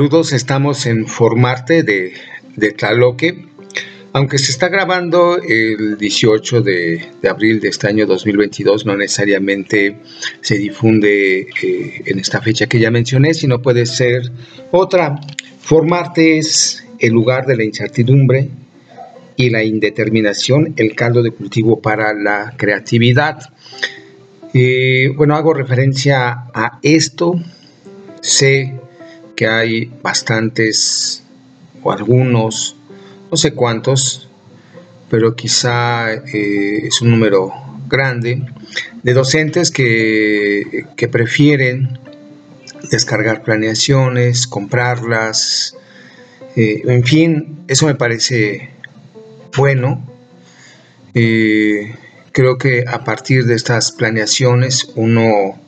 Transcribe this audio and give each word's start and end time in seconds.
Saludos, 0.00 0.32
estamos 0.32 0.86
en 0.86 1.06
Formarte 1.06 1.82
de, 1.82 2.14
de 2.56 2.72
Tlaloque. 2.72 3.44
Aunque 4.14 4.38
se 4.38 4.50
está 4.50 4.70
grabando 4.70 5.36
el 5.36 5.98
18 5.98 6.62
de, 6.62 7.06
abril 7.28 7.60
de 7.60 7.68
este 7.68 7.86
año 7.86 8.06
2022, 8.06 8.86
no 8.86 8.96
necesariamente 8.96 9.98
se 10.40 10.56
difunde 10.56 11.40
eh, 11.40 12.02
en 12.06 12.18
esta 12.18 12.40
fecha 12.40 12.66
que 12.66 12.78
ya 12.78 12.90
mencioné, 12.90 13.34
sino 13.34 13.60
puede 13.60 13.84
ser 13.84 14.22
otra. 14.70 15.20
Formarte 15.60 16.38
es 16.38 16.82
el 16.98 17.12
lugar 17.12 17.44
de 17.44 17.58
la 17.58 17.64
incertidumbre 17.64 18.48
y 19.36 19.50
la 19.50 19.62
indeterminación, 19.64 20.72
el 20.76 20.94
caldo 20.94 21.22
de 21.22 21.32
cultivo 21.32 21.82
para 21.82 22.14
la 22.14 22.54
creatividad. 22.56 23.52
Eh, 24.54 25.12
bueno, 25.14 25.36
hago 25.36 25.52
referencia 25.52 26.46
a 26.54 26.78
esto. 26.82 27.34
Sé 28.22 28.80
que 29.40 29.48
hay 29.48 29.90
bastantes 30.02 31.22
o 31.82 31.90
algunos, 31.90 32.76
no 33.30 33.38
sé 33.38 33.54
cuántos, 33.54 34.28
pero 35.08 35.34
quizá 35.34 36.12
eh, 36.12 36.86
es 36.86 37.00
un 37.00 37.10
número 37.10 37.50
grande, 37.88 38.42
de 39.02 39.14
docentes 39.14 39.70
que, 39.70 40.84
que 40.94 41.08
prefieren 41.08 41.98
descargar 42.90 43.42
planeaciones, 43.42 44.46
comprarlas, 44.46 45.74
eh, 46.54 46.82
en 46.84 47.02
fin, 47.02 47.64
eso 47.66 47.86
me 47.86 47.94
parece 47.94 48.68
bueno. 49.56 50.06
Eh, 51.14 51.94
creo 52.32 52.58
que 52.58 52.84
a 52.86 53.04
partir 53.04 53.46
de 53.46 53.54
estas 53.54 53.90
planeaciones 53.90 54.92
uno, 54.96 55.58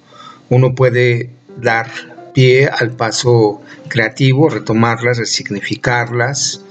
uno 0.51 0.75
puede 0.75 1.31
dar 1.57 2.12
pie 2.33 2.69
al 2.69 2.93
paso 2.93 3.61
creativo, 3.89 4.49
retomarlas, 4.49 5.19
resignificarlas. 5.19 6.63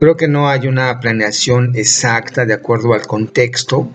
Creo 0.00 0.16
que 0.16 0.28
no 0.28 0.48
hay 0.48 0.66
una 0.66 1.00
planeación 1.00 1.72
exacta 1.74 2.44
de 2.44 2.54
acuerdo 2.54 2.94
al 2.94 3.06
contexto 3.06 3.90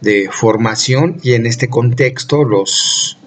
de 0.00 0.28
formación 0.30 1.18
y 1.22 1.32
en 1.32 1.46
este 1.46 1.68
contexto 1.68 2.44
los, 2.44 3.18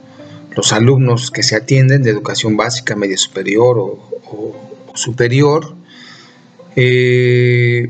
los 0.56 0.74
alumnos 0.74 1.32
que 1.32 1.44
se 1.44 1.56
atienden 1.56 2.04
de 2.04 2.12
educación 2.12 2.58
básica, 2.58 2.96
media 2.96 3.18
superior 3.18 3.78
o, 3.78 4.56
superior, 4.94 5.76
eh, 6.76 7.90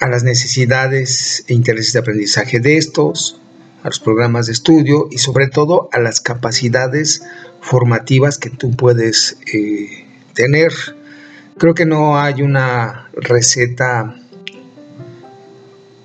a 0.00 0.08
las 0.08 0.22
necesidades 0.22 1.44
e 1.48 1.54
intereses 1.54 1.92
de 1.92 2.00
aprendizaje 2.00 2.60
de 2.60 2.76
estos, 2.76 3.40
a 3.82 3.88
los 3.88 4.00
programas 4.00 4.46
de 4.46 4.52
estudio 4.52 5.08
y 5.10 5.18
sobre 5.18 5.48
todo 5.48 5.88
a 5.92 5.98
las 5.98 6.20
capacidades 6.20 7.22
formativas 7.64 8.36
que 8.36 8.50
tú 8.50 8.70
puedes 8.76 9.38
eh, 9.52 10.06
tener. 10.34 10.72
Creo 11.56 11.74
que 11.74 11.86
no 11.86 12.18
hay 12.18 12.42
una 12.42 13.08
receta 13.14 14.14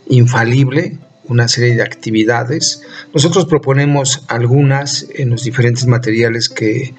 infalible, 0.07 0.97
una 1.25 1.47
serie 1.47 1.75
de 1.75 1.83
actividades. 1.83 2.81
Nosotros 3.13 3.45
proponemos 3.45 4.23
algunas 4.27 5.05
en 5.13 5.31
los 5.31 5.43
diferentes 5.43 5.85
materiales 5.85 6.47
que, 6.47 6.93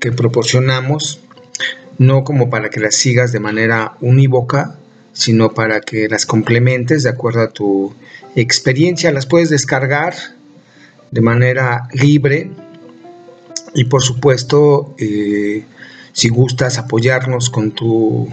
que 0.00 0.12
proporcionamos, 0.12 1.20
no 1.98 2.24
como 2.24 2.48
para 2.48 2.70
que 2.70 2.80
las 2.80 2.94
sigas 2.94 3.32
de 3.32 3.40
manera 3.40 3.96
unívoca, 4.00 4.78
sino 5.12 5.52
para 5.52 5.80
que 5.82 6.08
las 6.08 6.24
complementes 6.24 7.02
de 7.02 7.10
acuerdo 7.10 7.42
a 7.42 7.50
tu 7.50 7.94
experiencia. 8.34 9.12
Las 9.12 9.26
puedes 9.26 9.50
descargar 9.50 10.14
de 11.10 11.20
manera 11.20 11.88
libre 11.92 12.50
y 13.76 13.84
por 13.84 14.02
supuesto, 14.02 14.94
eh, 14.98 15.62
si 16.12 16.30
gustas 16.30 16.78
apoyarnos 16.78 17.50
con 17.50 17.72
tu 17.72 18.26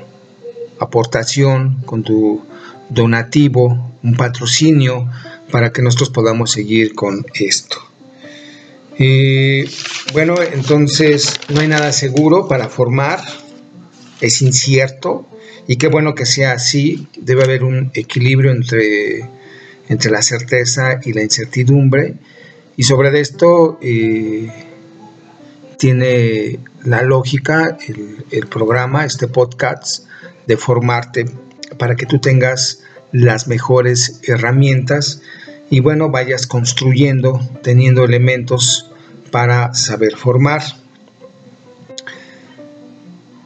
aportación, 0.80 1.82
con 1.86 2.02
tu 2.02 2.42
donativo, 2.90 3.92
un 4.02 4.16
patrocinio, 4.16 5.10
para 5.52 5.74
que 5.74 5.82
nosotros 5.82 6.12
podamos 6.12 6.52
seguir 6.52 6.96
con 6.96 7.26
esto. 7.34 7.76
Eh, 8.98 9.70
bueno, 10.14 10.36
entonces 10.54 11.34
no 11.50 11.60
hay 11.60 11.68
nada 11.68 11.92
seguro 11.92 12.48
para 12.48 12.70
formar, 12.70 13.20
es 14.22 14.42
incierto 14.42 15.26
y 15.68 15.76
qué 15.76 15.88
bueno 15.88 16.16
que 16.16 16.26
sea 16.26 16.54
así, 16.54 17.08
debe 17.18 17.44
haber 17.44 17.66
un 17.66 17.92
equilibrio 17.96 18.52
entre, 18.52 19.28
entre 19.90 20.10
la 20.10 20.22
certeza 20.22 21.02
y 21.04 21.12
la 21.12 21.22
incertidumbre 21.22 22.16
y 22.78 22.84
sobre 22.84 23.20
esto 23.20 23.78
eh, 23.82 24.50
tiene 25.78 26.60
la 26.84 27.02
lógica 27.02 27.78
el, 28.32 28.48
programa, 28.48 29.06
este 29.06 29.28
podcast, 29.28 30.06
de 30.48 30.58
formarte 30.58 31.26
para 31.78 31.96
que 31.96 32.06
tú 32.06 32.20
tengas 32.20 32.84
las 33.12 33.48
mejores 33.48 34.20
herramientas 34.24 35.22
y 35.70 35.80
bueno, 35.80 36.10
vayas 36.10 36.46
construyendo, 36.48 37.40
teniendo 37.62 38.04
elementos 38.04 38.90
para 39.32 39.74
saber 39.74 40.16
formar. 40.18 40.62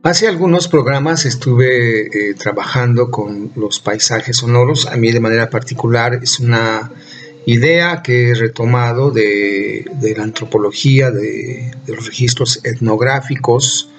Hace 0.04 0.28
algunos 0.28 0.68
programas 0.68 1.26
estuve 1.26 2.30
eh, 2.30 2.34
trabajando 2.34 3.12
con 3.12 3.52
los 3.56 3.80
paisajes 3.80 4.38
sonoros. 4.38 4.88
A 4.88 4.96
mí 4.96 5.12
de 5.12 5.20
manera 5.20 5.50
particular 5.50 6.20
es 6.22 6.40
una 6.40 6.92
idea 7.48 8.02
que 8.04 8.30
he 8.30 8.36
retomado 8.36 9.10
de, 9.10 9.86
la 10.16 10.24
antropología, 10.24 11.12
de, 11.12 11.72
los 11.88 12.06
registros 12.06 12.60
etnográficos, 12.64 13.90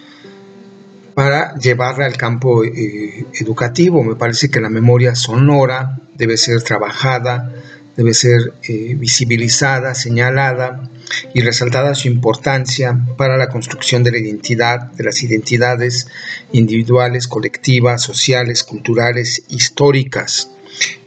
para 1.14 1.56
llevarla 1.56 2.04
al 2.04 2.16
campo 2.16 2.62
eh, 2.62 3.24
educativo. 3.40 4.04
Me 4.04 4.16
parece 4.16 4.50
que 4.50 4.60
la 4.60 4.68
memoria 4.68 5.14
sonora 5.14 5.98
debe 6.14 6.36
ser 6.36 6.62
trabajada, 6.62 7.52
debe 7.96 8.12
ser 8.12 8.52
eh, 8.64 8.94
visibilizada, 8.96 9.94
señalada 9.94 10.88
y 11.34 11.40
resaltada 11.40 11.94
su 11.94 12.06
importancia 12.06 13.00
para 13.16 13.38
la 13.38 13.48
construcción 13.48 14.04
de 14.04 14.12
la 14.12 14.18
identidad, 14.18 14.92
de 14.92 15.04
las 15.04 15.22
identidades 15.22 16.06
individuales, 16.52 17.26
colectivas, 17.26 18.02
sociales, 18.02 18.62
culturales, 18.62 19.42
históricas 19.48 20.50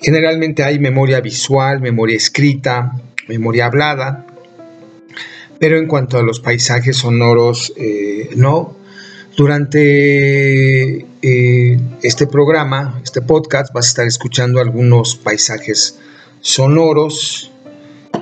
Generalmente 0.01 0.63
hay 0.63 0.79
memoria 0.79 1.21
visual, 1.21 1.81
memoria 1.81 2.17
escrita, 2.17 2.93
memoria 3.27 3.65
hablada, 3.65 4.25
pero 5.59 5.77
en 5.77 5.87
cuanto 5.87 6.17
a 6.17 6.23
los 6.23 6.39
paisajes 6.39 6.97
sonoros, 6.97 7.71
eh, 7.77 8.31
no. 8.35 8.75
Durante 9.37 11.05
eh, 11.21 11.79
este 12.01 12.27
programa, 12.27 12.99
este 13.03 13.21
podcast, 13.21 13.71
vas 13.71 13.85
a 13.85 13.89
estar 13.89 14.07
escuchando 14.07 14.59
algunos 14.59 15.15
paisajes 15.15 15.99
sonoros, 16.41 17.51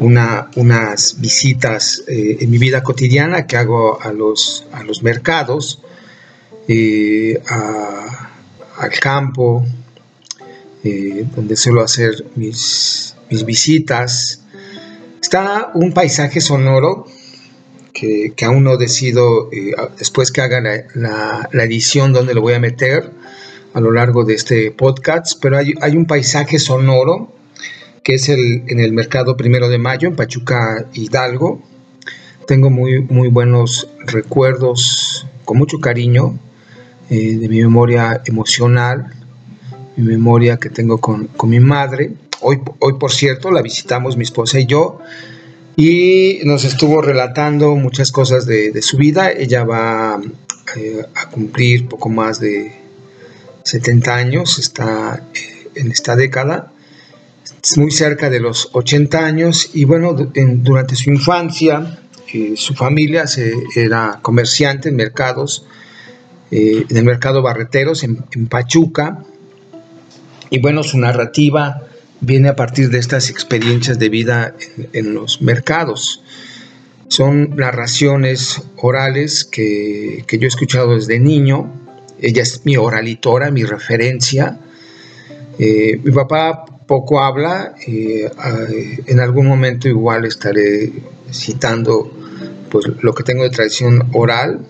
unas 0.02 1.16
visitas 1.20 2.04
eh, 2.08 2.38
en 2.42 2.52
mi 2.52 2.58
vida 2.58 2.84
cotidiana 2.84 3.48
que 3.48 3.58
hago 3.58 4.02
a 4.02 4.12
los, 4.12 4.66
a 4.72 4.84
los 4.84 5.02
mercados, 5.02 5.82
al 8.78 9.00
campo, 9.00 9.66
eh, 10.84 11.25
donde 11.35 11.56
suelo 11.57 11.81
hacer 11.81 12.25
mis, 12.35 13.16
mis, 13.29 13.45
visitas. 13.45 14.41
Está 15.22 15.72
un 15.73 15.94
paisaje 15.94 16.40
sonoro 16.40 17.06
que, 17.94 18.34
que 18.35 18.45
aún 18.45 18.63
no 18.63 18.78
decido, 18.78 19.50
eh, 19.51 19.73
después 19.97 20.31
que 20.31 20.41
haga 20.41 20.62
la, 20.62 21.50
la, 21.51 21.63
edición, 21.63 22.13
donde 22.13 22.34
lo 22.34 22.41
voy 22.41 22.53
a 22.53 22.59
meter 22.59 23.12
a 23.73 23.81
lo 23.81 23.91
largo 23.91 24.23
de 24.23 24.35
este 24.35 24.72
podcast, 24.72 25.38
pero 25.41 25.57
hay, 25.57 25.73
hay 25.81 25.97
un 25.97 26.06
paisaje 26.06 26.59
sonoro 26.59 27.34
que 28.01 28.16
es 28.16 28.29
el, 28.29 28.63
en 28.67 28.79
el 28.79 28.94
mercado 28.94 29.35
primero 29.35 29.67
de 29.67 29.78
mayo, 29.78 30.07
en 30.07 30.16
Pachuca 30.16 30.85
Hidalgo. 30.93 31.61
Tengo 32.47 32.70
muy, 32.70 33.02
muy 33.02 33.28
buenos 33.28 33.87
recuerdos, 34.08 35.28
con 35.43 35.58
mucho 35.58 35.79
cariño, 35.79 36.40
eh, 37.09 37.35
de 37.37 37.49
mi 37.49 37.59
memoria 37.61 38.22
emocional 38.25 39.19
mi 39.99 40.13
memoria 40.13 40.57
que 40.57 40.69
tengo 40.69 40.99
con, 40.99 41.29
mi 41.43 41.59
madre. 41.59 42.13
Hoy, 42.41 42.59
hoy, 42.79 42.93
por 42.93 43.11
cierto, 43.11 43.51
la 43.51 43.61
visitamos 43.61 44.16
mi 44.16 44.23
esposa 44.23 44.59
y 44.59 44.66
yo 44.66 44.99
y 45.75 46.40
nos 46.43 46.66
estuvo 46.66 47.01
relatando 47.01 47.75
muchas 47.75 48.11
cosas 48.11 48.46
de, 48.46 48.81
su 48.81 48.97
vida. 48.97 49.31
Ella 49.31 49.63
va 49.63 50.19
eh, 50.75 51.05
a 51.16 51.29
cumplir 51.29 51.87
poco 51.87 52.09
más 52.09 52.40
de 52.40 52.73
70 53.63 54.16
años, 54.16 54.59
está 54.59 55.23
eh, 55.34 55.69
en 55.75 55.91
esta 55.91 56.16
década, 56.16 56.72
muy 57.78 57.91
cerca 57.91 58.29
de 58.29 58.40
los 58.40 58.69
80 58.73 59.25
años 59.25 59.72
y 59.73 59.84
bueno, 59.85 60.13
durante 60.13 60.96
su 60.96 61.11
infancia, 61.11 61.99
eh, 62.34 62.53
su 62.55 62.73
familia 62.73 63.28
se, 63.28 63.53
era 63.75 64.19
comerciante 64.22 64.90
en 64.90 64.96
mercados, 64.96 65.66
en 66.51 66.97
el 66.97 67.03
mercado 67.03 67.41
Barreteros 67.41 68.03
en 68.03 68.47
Pachuca, 68.47 69.23
y 70.49 70.59
bueno, 70.59 70.84
su 70.84 70.97
narrativa 70.97 71.84
viene 72.22 72.49
a 72.49 72.55
partir 72.55 72.90
de 72.90 72.99
estas 72.99 73.29
experiencias 73.29 73.99
de 73.99 74.09
vida 74.09 74.55
en, 74.93 75.13
los 75.13 75.41
mercados. 75.41 76.22
son 77.07 77.55
narraciones 77.55 78.61
orales 78.78 79.46
que, 79.46 80.25
yo 80.29 80.46
he 80.46 80.47
escuchado 80.47 80.96
desde 80.96 81.19
niño. 81.19 81.72
Ella 82.22 82.43
es 82.43 82.66
mi 82.66 82.78
oralitora, 82.78 83.51
mi 83.51 83.63
referencia. 83.63 84.59
Eh, 85.57 85.99
mi 86.03 86.11
papá 86.11 86.66
poco 86.85 87.22
habla, 87.22 87.75
eh, 87.85 88.29
en 89.05 89.19
algún 89.19 89.46
momento 89.47 89.87
igual 89.87 90.25
estaré 90.25 90.91
citando 91.31 92.11
pues, 92.72 92.85
lo 93.01 93.13
que 93.13 93.23
tengo 93.23 93.43
de 93.43 93.51
tradición 93.51 94.09
oral, 94.13 94.66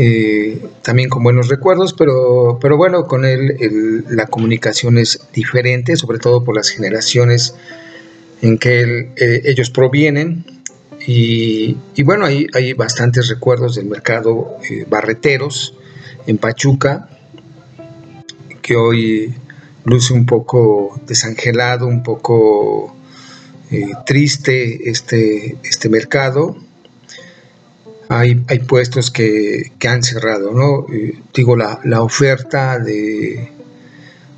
eh, 0.00 0.62
también 0.82 1.08
con 1.08 1.24
buenos 1.24 1.48
recuerdos, 1.48 1.92
pero, 1.92 2.58
pero 2.60 2.76
bueno, 2.76 3.04
con 3.04 3.24
él 3.24 4.04
la 4.08 4.26
comunicación 4.26 4.96
es 4.96 5.20
diferente, 5.34 5.96
sobre 5.96 6.18
todo 6.18 6.44
por 6.44 6.54
las 6.54 6.70
generaciones 6.70 7.54
en 8.40 8.58
que 8.58 9.10
ellos 9.44 9.70
provienen. 9.70 10.44
Y, 11.04 11.76
bueno, 12.04 12.26
hay, 12.26 12.46
hay, 12.54 12.74
bastantes 12.74 13.28
recuerdos 13.28 13.76
del 13.76 13.86
mercado 13.86 14.58
eh, 14.68 14.84
barreteros 14.88 15.74
en 16.26 16.38
Pachuca, 16.38 17.08
que 18.62 18.76
hoy 18.76 19.34
luce 19.84 20.12
un 20.12 20.26
poco 20.26 21.00
desangelado, 21.06 21.86
un 21.86 22.02
poco 22.02 22.94
eh, 23.70 23.90
triste 24.06 24.90
este, 24.90 25.56
este 25.64 25.88
mercado. 25.88 26.56
Hay, 28.08 28.42
hay 28.48 28.58
puestos 28.60 29.10
que, 29.10 29.72
han 29.86 30.02
cerrado, 30.02 30.52
¿no? 30.52 30.86
Eh, 30.92 31.18
digo, 31.34 31.56
la, 31.56 31.80
la 31.84 32.02
oferta 32.02 32.78
de, 32.78 33.50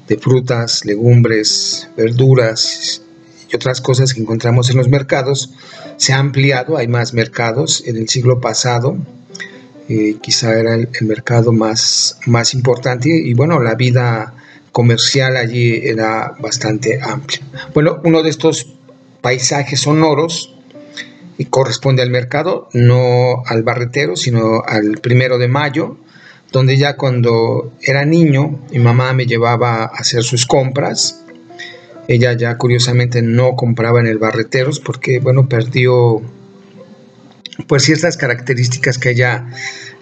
de 0.08 0.18
frutas, 0.18 0.84
legumbres, 0.84 1.88
verduras 1.96 3.00
y 3.48 3.54
otras 3.54 3.80
cosas 3.80 4.12
que 4.12 4.20
encontramos 4.20 4.68
en 4.70 4.76
los 4.76 4.88
mercados 4.88 5.52
se 5.96 6.12
ha 6.12 6.18
ampliado, 6.18 6.76
hay 6.76 6.88
más 6.88 7.14
mercados. 7.14 7.84
En 7.86 7.96
el 7.96 8.08
siglo 8.08 8.40
pasado 8.40 8.96
eh, 9.88 10.16
quizá 10.22 10.58
era 10.58 10.74
el, 10.74 10.88
mercado 11.02 11.52
más, 11.52 12.18
más 12.26 12.54
importante 12.54 13.08
y 13.08 13.34
bueno, 13.34 13.60
la 13.60 13.74
vida 13.74 14.34
comercial 14.72 15.36
allí 15.36 15.80
era 15.82 16.34
bastante 16.40 17.00
amplia. 17.02 17.40
Bueno, 17.74 18.00
uno 18.04 18.22
de 18.22 18.30
estos 18.30 18.66
paisajes 19.20 19.80
sonoros 19.80 20.56
y 21.40 21.46
corresponde 21.46 22.02
al 22.02 22.10
mercado, 22.10 22.68
no 22.72 23.42
al 23.46 23.62
barretero, 23.62 24.14
sino 24.14 24.62
al 24.66 24.98
primero 24.98 25.38
de 25.38 25.48
mayo, 25.48 25.96
donde 26.52 26.76
ya 26.76 26.96
cuando 26.96 27.72
era 27.82 28.04
niño 28.04 28.60
mi 28.70 28.78
mamá 28.78 29.12
me 29.12 29.26
llevaba 29.26 29.82
a 29.82 29.86
hacer 29.86 30.22
sus 30.22 30.46
compras 30.46 31.20
ella 32.10 32.32
ya 32.32 32.56
curiosamente 32.56 33.22
no 33.22 33.54
compraba 33.54 34.00
en 34.00 34.08
el 34.08 34.18
Barreteros 34.18 34.80
porque, 34.80 35.20
bueno, 35.20 35.48
perdió 35.48 36.20
pues 37.68 37.84
ciertas 37.84 38.16
características 38.16 38.98
que 38.98 39.10
a 39.10 39.12
ella 39.12 39.46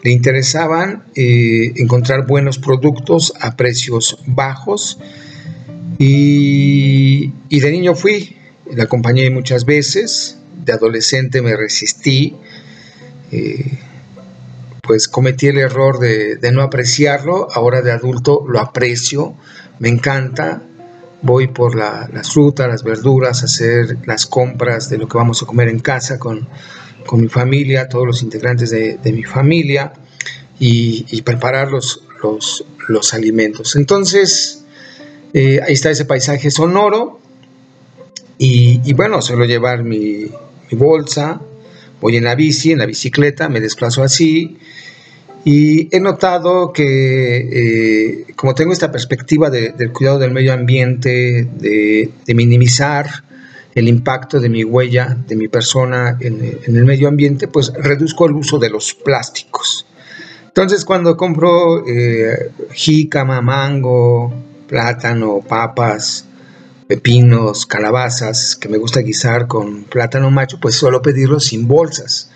le 0.03 0.13
interesaban, 0.13 1.05
eh, 1.15 1.75
encontrar 1.77 2.27
buenos 2.27 2.59
productos 2.59 3.35
a 3.39 3.57
precios 3.57 4.19
bajos. 4.25 4.99
Y, 5.99 7.31
de 7.51 7.71
niño 7.71 7.95
fui, 7.95 8.37
la 8.73 8.85
acompañé 8.85 9.29
muchas 9.29 9.67
veces, 9.67 10.39
de 10.65 10.73
adolescente 10.73 11.43
me 11.43 11.57
resistí, 11.57 12.37
eh, 13.31 13.79
pues 14.83 15.07
cometí 15.07 15.49
el 15.49 15.59
error 15.59 15.99
de, 15.99 16.39
no 16.53 16.63
apreciarlo, 16.63 17.49
ahora 17.53 17.83
de 17.83 17.93
adulto 17.93 18.45
lo 18.49 18.59
aprecio, 18.59 19.35
me 19.79 19.89
encanta, 19.89 20.63
voy 21.21 21.49
por 21.49 21.75
las 21.75 22.33
frutas, 22.33 22.69
las 22.69 22.83
verduras, 22.83 23.43
hacer 23.43 23.99
las 24.07 24.27
compras 24.27 24.89
de 24.89 24.99
lo 24.99 25.07
que 25.07 25.19
vamos 25.19 25.43
a 25.43 25.47
comer 25.47 25.69
en 25.69 25.81
casa 25.81 26.19
con, 26.19 26.49
mi 27.13 27.29
familia, 27.29 27.89
todos 27.89 28.07
los 28.07 28.23
integrantes 28.23 28.71
de, 28.71 28.99
mi 29.13 29.25
familia 29.25 29.93
y, 30.59 31.23
preparar 31.23 31.71
los, 31.71 32.03
los, 32.89 33.15
alimentos. 33.15 33.77
Entonces, 33.77 34.65
eh, 35.35 35.61
ahí 35.67 35.75
está 35.75 35.91
ese 35.91 36.05
paisaje 36.05 36.51
sonoro 36.51 37.21
y, 38.39 38.93
bueno, 38.95 39.21
suelo 39.21 39.45
llevar 39.45 39.83
mi, 39.83 40.31
mi 40.71 40.79
bolsa, 40.79 41.41
voy 42.01 42.17
en 42.17 42.25
la 42.25 42.35
bici, 42.35 42.73
en 42.73 42.79
la 42.79 42.87
bicicleta, 42.87 43.49
me 43.49 43.61
desplazo 43.61 44.03
así 44.03 44.59
y 45.45 45.95
he 45.97 46.01
notado 46.01 46.73
que, 46.73 47.39
eh, 47.39 48.27
como 48.37 48.55
tengo 48.55 48.73
esta 48.73 48.93
perspectiva 48.93 49.49
del 49.49 49.93
cuidado 49.93 50.19
del 50.19 50.31
medio 50.31 50.53
ambiente, 50.53 51.49
de, 51.59 52.11
minimizar 52.35 53.07
el 53.75 53.89
impacto 53.89 54.41
de 54.41 54.51
mi 54.51 54.65
huella, 54.65 55.17
de 55.27 55.37
mi 55.37 55.49
persona 55.49 56.19
en, 56.21 56.59
el 56.67 56.85
medio 56.85 57.09
ambiente, 57.09 57.49
pues 57.49 57.73
reduzco 57.73 58.27
el 58.27 58.33
uso 58.33 58.59
de 58.59 58.69
los 58.69 58.93
plásticos. 58.93 59.87
Entonces, 60.49 60.85
cuando 60.85 61.17
compro 61.17 61.87
eh, 61.87 62.51
jícama, 62.73 63.41
mango, 63.41 64.31
plátano, 64.67 65.41
papas, 65.47 66.27
pepinos, 66.89 67.67
calabazas, 67.67 68.57
que 68.57 68.69
me 68.69 68.79
gusta 68.79 69.01
guisar 69.01 69.47
con 69.47 69.85
plátano 69.85 70.31
macho, 70.31 70.59
pues 70.61 70.75
suelo 70.75 71.03
pedirlos 71.03 71.45
sin 71.45 71.69
bolsas 71.69 72.31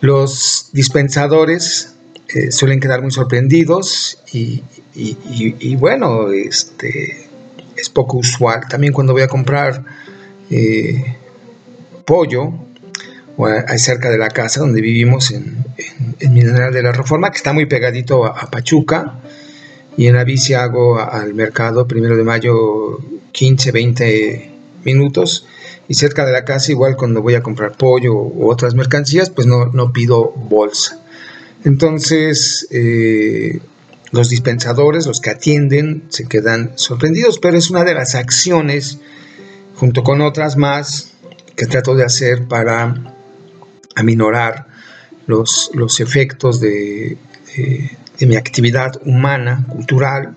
los 0.00 0.70
dispensadores 0.72 1.94
eh, 2.28 2.52
suelen 2.52 2.80
quedar 2.80 3.02
muy 3.02 3.10
sorprendidos 3.10 4.22
y, 4.32 4.62
bueno, 5.76 6.30
este, 6.30 7.28
es 7.76 7.88
poco 7.88 8.18
usual. 8.18 8.62
También 8.68 8.92
cuando 8.92 9.12
voy 9.12 9.22
a 9.22 9.28
comprar 9.28 9.84
eh, 10.50 11.16
pollo 12.04 12.52
o 13.36 13.48
cerca 13.76 14.10
de 14.10 14.18
la 14.18 14.28
casa 14.28 14.60
donde 14.60 14.80
vivimos 14.80 15.30
en, 15.30 15.64
en, 16.18 16.34
Mineral 16.34 16.72
de 16.72 16.82
la 16.82 16.92
Reforma, 16.92 17.30
que 17.30 17.36
está 17.36 17.52
muy 17.52 17.66
pegadito 17.66 18.26
a, 18.26 18.50
Pachuca, 18.50 19.20
y 19.98 20.06
en 20.06 20.14
la 20.14 20.24
hago 20.62 21.00
al 21.00 21.34
mercado 21.34 21.88
primero 21.88 22.16
de 22.16 22.22
mayo 22.22 23.00
15, 23.32 23.72
20 23.72 24.50
minutos 24.84 25.44
y 25.88 25.94
cerca 25.94 26.24
de 26.24 26.30
la 26.30 26.44
casa 26.44 26.70
igual 26.70 26.96
cuando 26.96 27.20
voy 27.20 27.34
a 27.34 27.42
comprar 27.42 27.76
pollo 27.76 28.14
u 28.14 28.48
otras 28.48 28.76
mercancías 28.76 29.28
pues 29.28 29.48
no, 29.48 29.66
no 29.66 29.92
pido 29.92 30.30
bolsa. 30.30 31.00
Entonces 31.64 32.68
eh, 32.70 33.58
los 34.12 34.30
dispensadores, 34.30 35.04
los 35.04 35.20
que 35.20 35.30
atienden 35.30 36.04
se 36.10 36.28
quedan 36.28 36.74
sorprendidos, 36.76 37.40
pero 37.40 37.58
es 37.58 37.68
una 37.68 37.82
de 37.82 37.94
las 37.94 38.14
acciones 38.14 39.00
junto 39.74 40.04
con 40.04 40.20
otras 40.20 40.56
más 40.56 41.10
que 41.56 41.66
trato 41.66 41.96
de 41.96 42.04
hacer 42.04 42.46
para 42.46 43.16
aminorar 43.96 44.68
los, 45.26 45.72
los 45.74 45.98
efectos 45.98 46.60
de, 46.60 47.16
mi 48.26 48.36
actividad 48.36 49.00
humana, 49.04 49.64
cultural, 49.68 50.34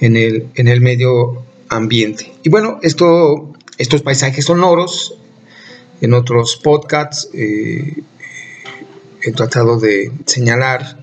en 0.00 0.16
el, 0.16 0.48
en 0.54 0.68
el 0.68 0.80
medio 0.80 1.44
ambiente. 1.68 2.32
Y 2.42 2.48
bueno, 2.48 2.80
esto 2.82 3.52
estos 3.80 4.02
paisajes 4.02 4.44
sonoros. 4.44 5.14
En 6.02 6.12
otros 6.12 6.56
podcasts 6.62 7.30
eh, 7.32 8.02
he 9.22 9.32
tratado 9.32 9.80
de 9.80 10.12
señalar 10.26 11.02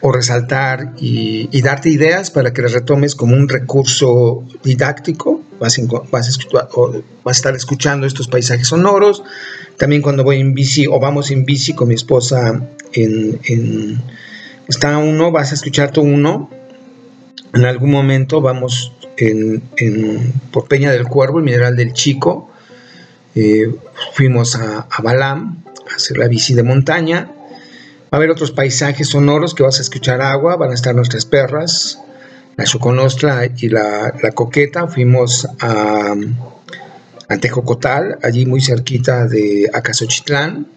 o 0.00 0.12
resaltar 0.12 0.94
y, 0.98 1.60
darte 1.60 1.90
ideas 1.90 2.30
para 2.30 2.52
que 2.52 2.62
las 2.62 2.72
retomes 2.72 3.16
como 3.16 3.34
un 3.34 3.48
recurso 3.48 4.44
didáctico. 4.62 5.42
Vas, 5.58 5.78
a, 5.78 7.30
estar 7.30 7.54
escuchando 7.56 8.06
estos 8.06 8.28
paisajes 8.28 8.68
sonoros. 8.68 9.24
También 9.76 10.02
cuando 10.02 10.22
voy 10.22 10.40
en 10.40 10.54
bici 10.54 10.86
o 10.86 11.00
vamos 11.00 11.32
en 11.32 11.44
bici 11.44 11.74
con 11.74 11.88
mi 11.88 11.94
esposa 11.94 12.62
en, 12.92 14.00
está 14.70 14.98
uno, 14.98 15.32
vas 15.32 15.50
a 15.50 15.54
escuchar 15.54 15.90
tu 15.90 16.00
uno. 16.00 16.48
En 17.52 17.64
algún 17.64 17.90
momento 17.90 18.40
vamos 18.40 18.92
en, 19.16 19.62
por 20.52 20.68
Peña 20.68 20.92
del 20.92 21.06
Cuervo, 21.06 21.38
el 21.38 21.44
mineral 21.44 21.76
del 21.76 21.92
Chico. 21.92 22.50
Eh, 23.34 23.74
fuimos 24.14 24.56
a, 24.56 24.86
Balam 25.02 25.64
a 25.90 25.96
hacer 25.96 26.16
la 26.16 26.28
bici 26.28 26.54
de 26.54 26.62
montaña. 26.62 27.30
Va 27.32 28.08
a 28.12 28.16
haber 28.16 28.30
otros 28.30 28.52
paisajes 28.52 29.08
sonoros 29.08 29.54
que 29.54 29.62
vas 29.62 29.78
a 29.78 29.82
escuchar 29.82 30.20
agua, 30.20 30.56
van 30.56 30.70
a 30.70 30.74
estar 30.74 30.94
nuestras 30.94 31.26
perras, 31.26 32.00
la 32.56 32.64
Choconostra 32.64 33.46
y 33.46 33.68
la, 33.68 34.12
Coqueta. 34.34 34.86
Fuimos 34.86 35.48
a, 35.60 36.14
a 37.28 37.36
Tejocotal, 37.38 38.18
allí 38.22 38.46
muy 38.46 38.60
cerquita 38.60 39.26
de 39.26 39.68
Acasochitlán, 39.72 40.68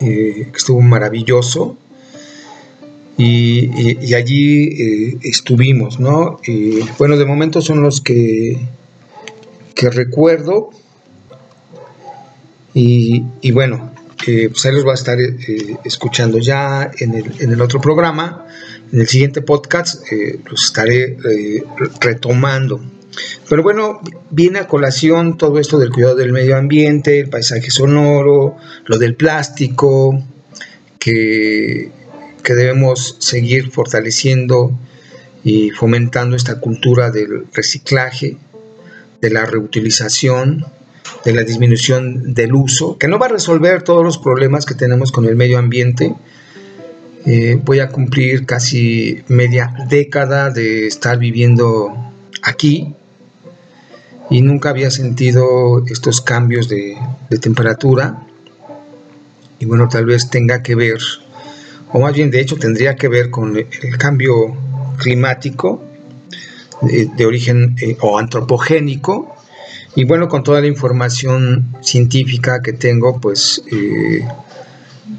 eh, 0.00 0.48
que 0.50 0.56
estuvo 0.56 0.80
maravilloso 0.80 1.78
y, 3.16 4.14
allí 4.14 4.64
eh, 4.64 5.18
estuvimos, 5.22 6.00
¿no? 6.00 6.40
bueno, 6.98 7.16
de 7.16 7.24
momento 7.24 7.60
son 7.60 7.82
los 7.82 8.00
que, 8.00 8.58
que 9.74 9.90
recuerdo 9.90 10.70
y, 12.74 13.52
bueno, 13.52 13.92
pues 14.24 14.66
ahí 14.66 14.72
los 14.72 14.84
va 14.84 14.92
a 14.92 14.94
estar 14.94 15.20
eh, 15.20 15.76
escuchando 15.84 16.38
ya 16.38 16.90
en 16.98 17.14
el, 17.14 17.32
en 17.40 17.52
el, 17.52 17.60
otro 17.60 17.80
programa, 17.80 18.46
en 18.92 19.00
el 19.00 19.06
siguiente 19.06 19.42
podcast 19.42 20.10
eh, 20.10 20.40
los 20.50 20.64
estaré 20.64 21.16
retomando. 22.00 22.80
Pero 23.48 23.62
bueno, 23.62 24.00
viene 24.30 24.58
a 24.58 24.66
colación 24.66 25.38
todo 25.38 25.60
esto 25.60 25.78
del 25.78 25.90
cuidado 25.90 26.16
del 26.16 26.32
medio 26.32 26.56
ambiente, 26.56 27.20
el 27.20 27.28
paisaje 27.28 27.70
sonoro, 27.70 28.56
lo 28.86 28.98
del 28.98 29.14
plástico, 29.14 30.20
que, 30.98 31.92
que 32.44 32.54
debemos 32.54 33.16
seguir 33.18 33.72
fortaleciendo 33.72 34.70
y 35.42 35.70
fomentando 35.70 36.36
esta 36.36 36.60
cultura 36.60 37.10
del 37.10 37.46
reciclaje, 37.52 38.36
de 39.20 39.30
la 39.30 39.44
reutilización, 39.44 40.64
de 41.24 41.32
la 41.32 41.42
disminución 41.42 42.34
del 42.34 42.54
uso, 42.54 42.98
que 42.98 43.08
no 43.08 43.18
va 43.18 43.26
a 43.26 43.30
resolver 43.30 43.82
todos 43.82 44.04
los 44.04 44.18
problemas 44.18 44.64
que 44.66 44.74
tenemos 44.74 45.10
con 45.10 45.24
el 45.24 45.34
medio 45.34 45.58
ambiente. 45.58 46.14
Eh, 47.26 47.58
voy 47.64 47.80
a 47.80 47.88
cumplir 47.88 48.46
casi 48.46 49.22
media 49.28 49.74
década 49.88 50.50
de 50.50 50.86
estar 50.86 51.18
viviendo 51.18 51.92
aquí 52.42 52.94
y 54.30 54.42
nunca 54.42 54.70
había 54.70 54.90
sentido 54.90 55.84
estos 55.86 56.20
cambios 56.20 56.68
de, 56.68 56.96
temperatura. 57.40 58.26
Y 59.58 59.66
bueno, 59.66 59.88
tal 59.88 60.06
vez 60.06 60.30
tenga 60.30 60.62
que 60.62 60.74
ver, 60.74 60.98
o 61.94 62.00
más 62.00 62.12
bien 62.12 62.28
de 62.32 62.40
hecho 62.40 62.56
tendría 62.56 62.96
que 62.96 63.06
ver 63.06 63.30
con 63.30 63.56
el 63.56 63.98
cambio 63.98 64.56
climático 64.98 65.80
de, 66.82 67.24
origen 67.24 67.76
eh, 67.80 67.96
o 68.00 68.18
antropogénico. 68.18 69.32
Y 69.94 70.02
bueno, 70.02 70.28
con 70.28 70.42
toda 70.42 70.60
la 70.60 70.66
información 70.66 71.68
científica 71.82 72.60
que 72.62 72.72
tengo, 72.72 73.20
pues 73.20 73.62
eh, 73.70 74.26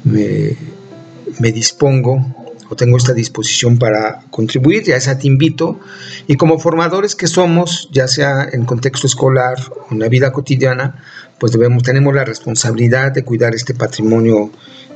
me, 0.04 1.50
dispongo 1.50 2.34
o 2.68 2.76
tengo 2.76 2.98
esta 2.98 3.14
disposición 3.14 3.78
para 3.78 4.24
contribuir, 4.28 4.82
ya 4.82 5.00
sea 5.00 5.16
te 5.18 5.28
invito, 5.28 5.80
y 6.26 6.36
como 6.36 6.58
formadores 6.58 7.14
que 7.14 7.26
somos, 7.26 7.88
ya 7.90 8.06
sea 8.06 8.46
en 8.52 8.66
contexto 8.66 9.06
escolar 9.06 9.56
o 9.88 9.94
en 9.94 10.00
la 10.00 10.08
vida 10.08 10.30
cotidiana, 10.30 11.02
pues 11.38 11.52
debemos, 11.52 11.82
tenemos 11.84 12.14
la 12.14 12.26
responsabilidad 12.26 13.12
de 13.12 13.24
cuidar 13.24 13.54
este 13.54 13.72
patrimonio 13.72 14.50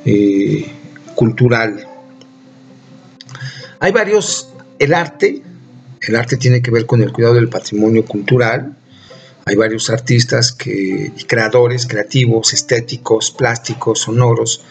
eh, 0.04 0.70
cultural. 1.14 1.86
Hay 3.78 3.92
varios, 3.92 4.50
el 4.78 4.94
arte, 4.94 5.42
el 6.02 6.16
arte 6.16 6.36
tiene 6.36 6.62
que 6.62 6.70
ver 6.70 6.86
con 6.86 7.02
el 7.02 7.12
cuidado 7.12 7.34
del 7.34 7.48
patrimonio 7.48 8.04
cultural, 8.04 8.76
hay 9.46 9.56
varios 9.56 9.90
artistas 9.90 10.52
que, 10.52 11.12
y 11.16 11.24
creadores 11.24 11.86
creativos, 11.86 12.52
estéticos, 12.52 13.30
plásticos, 13.30 14.00
sonoros, 14.00 14.62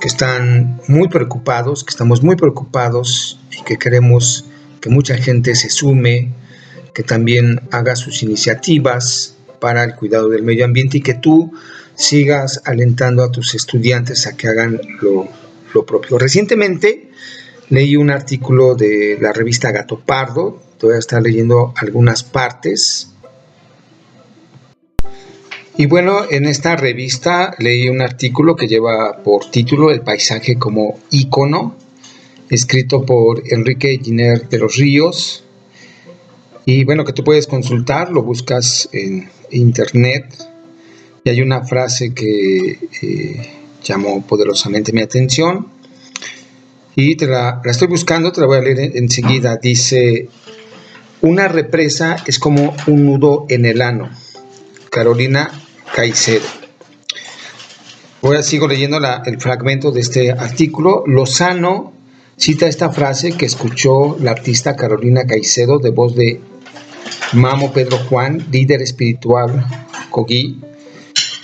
que 0.00 0.08
están 0.08 0.80
muy 0.88 1.08
preocupados, 1.08 1.84
que 1.84 1.90
estamos 1.90 2.22
muy 2.22 2.36
preocupados 2.36 3.38
y 3.50 3.62
que 3.64 3.78
queremos 3.78 4.44
que 4.80 4.90
mucha 4.90 5.16
gente 5.16 5.54
se 5.54 5.70
sume, 5.70 6.32
que 6.94 7.02
también 7.02 7.60
haga 7.70 7.96
sus 7.96 8.22
iniciativas 8.22 9.36
para 9.60 9.84
el 9.84 9.94
cuidado 9.94 10.28
del 10.28 10.42
medio 10.42 10.64
ambiente 10.64 10.98
y 10.98 11.02
que 11.02 11.14
tú 11.14 11.52
sigas 11.94 12.60
alentando 12.64 13.22
a 13.22 13.30
tus 13.30 13.54
estudiantes 13.54 14.26
a 14.26 14.36
que 14.36 14.48
hagan 14.48 14.80
lo, 15.00 15.28
propio. 15.80 16.18
Recientemente 16.18 17.10
leí 17.70 17.96
un 17.96 18.10
artículo 18.10 18.74
de 18.74 19.18
la 19.20 19.32
revista 19.32 19.72
Gato 19.72 19.98
Pardo, 19.98 20.60
voy 20.80 20.94
a 20.96 20.98
estar 20.98 21.22
leyendo 21.22 21.72
algunas 21.76 22.22
partes 22.24 23.12
y 25.76 25.86
bueno, 25.86 26.30
en 26.30 26.46
esta 26.46 26.76
revista 26.76 27.54
leí 27.58 27.88
un 27.88 28.02
artículo 28.02 28.56
que 28.56 28.68
lleva 28.68 29.22
por 29.22 29.50
título 29.50 29.90
El 29.90 30.02
paisaje 30.02 30.56
como 30.56 30.98
ícono, 31.10 31.76
escrito 32.50 33.06
por 33.06 33.42
Enrique 33.50 33.98
Giner 34.02 34.48
de 34.48 34.58
los 34.58 34.76
Ríos. 34.76 35.44
Y 36.66 36.84
bueno, 36.84 37.04
que 37.04 37.14
tú 37.14 37.24
puedes 37.24 37.46
consultar, 37.46 38.12
lo 38.12 38.22
buscas 38.22 38.88
en 38.92 39.30
internet. 39.50 40.26
Y 41.24 41.30
hay 41.30 41.40
una 41.40 41.64
frase 41.64 42.12
que 42.12 42.78
eh, 43.00 43.50
llamó 43.82 44.22
poderosamente 44.22 44.92
mi 44.92 45.02
atención. 45.02 45.68
Y 46.94 47.16
te 47.16 47.26
la, 47.26 47.60
la 47.64 47.70
estoy 47.70 47.88
buscando, 47.88 48.32
te 48.32 48.40
la 48.40 48.46
voy 48.46 48.58
a 48.58 48.60
leer 48.60 48.96
enseguida. 48.96 49.56
Dice, 49.56 50.28
una 51.22 51.48
represa 51.48 52.16
es 52.26 52.38
como 52.38 52.74
un 52.86 53.06
nudo 53.06 53.46
en 53.48 53.64
el 53.64 53.80
ano. 53.80 54.10
Carolina 54.90 55.50
Caicedo. 55.94 56.44
Ahora 58.22 58.42
sigo 58.42 58.68
leyendo 58.68 58.98
el 59.24 59.40
fragmento 59.40 59.90
de 59.90 60.00
este 60.00 60.30
artículo. 60.30 61.02
Lozano 61.06 61.92
cita 62.36 62.66
esta 62.66 62.90
frase 62.90 63.32
que 63.32 63.46
escuchó 63.46 64.16
la 64.20 64.32
artista 64.32 64.76
Carolina 64.76 65.26
Caicedo 65.26 65.78
de 65.78 65.90
voz 65.90 66.14
de 66.14 66.40
Mamo 67.32 67.72
Pedro 67.72 67.98
Juan, 67.98 68.46
líder 68.50 68.82
espiritual 68.82 69.64
Cogui, 70.10 70.60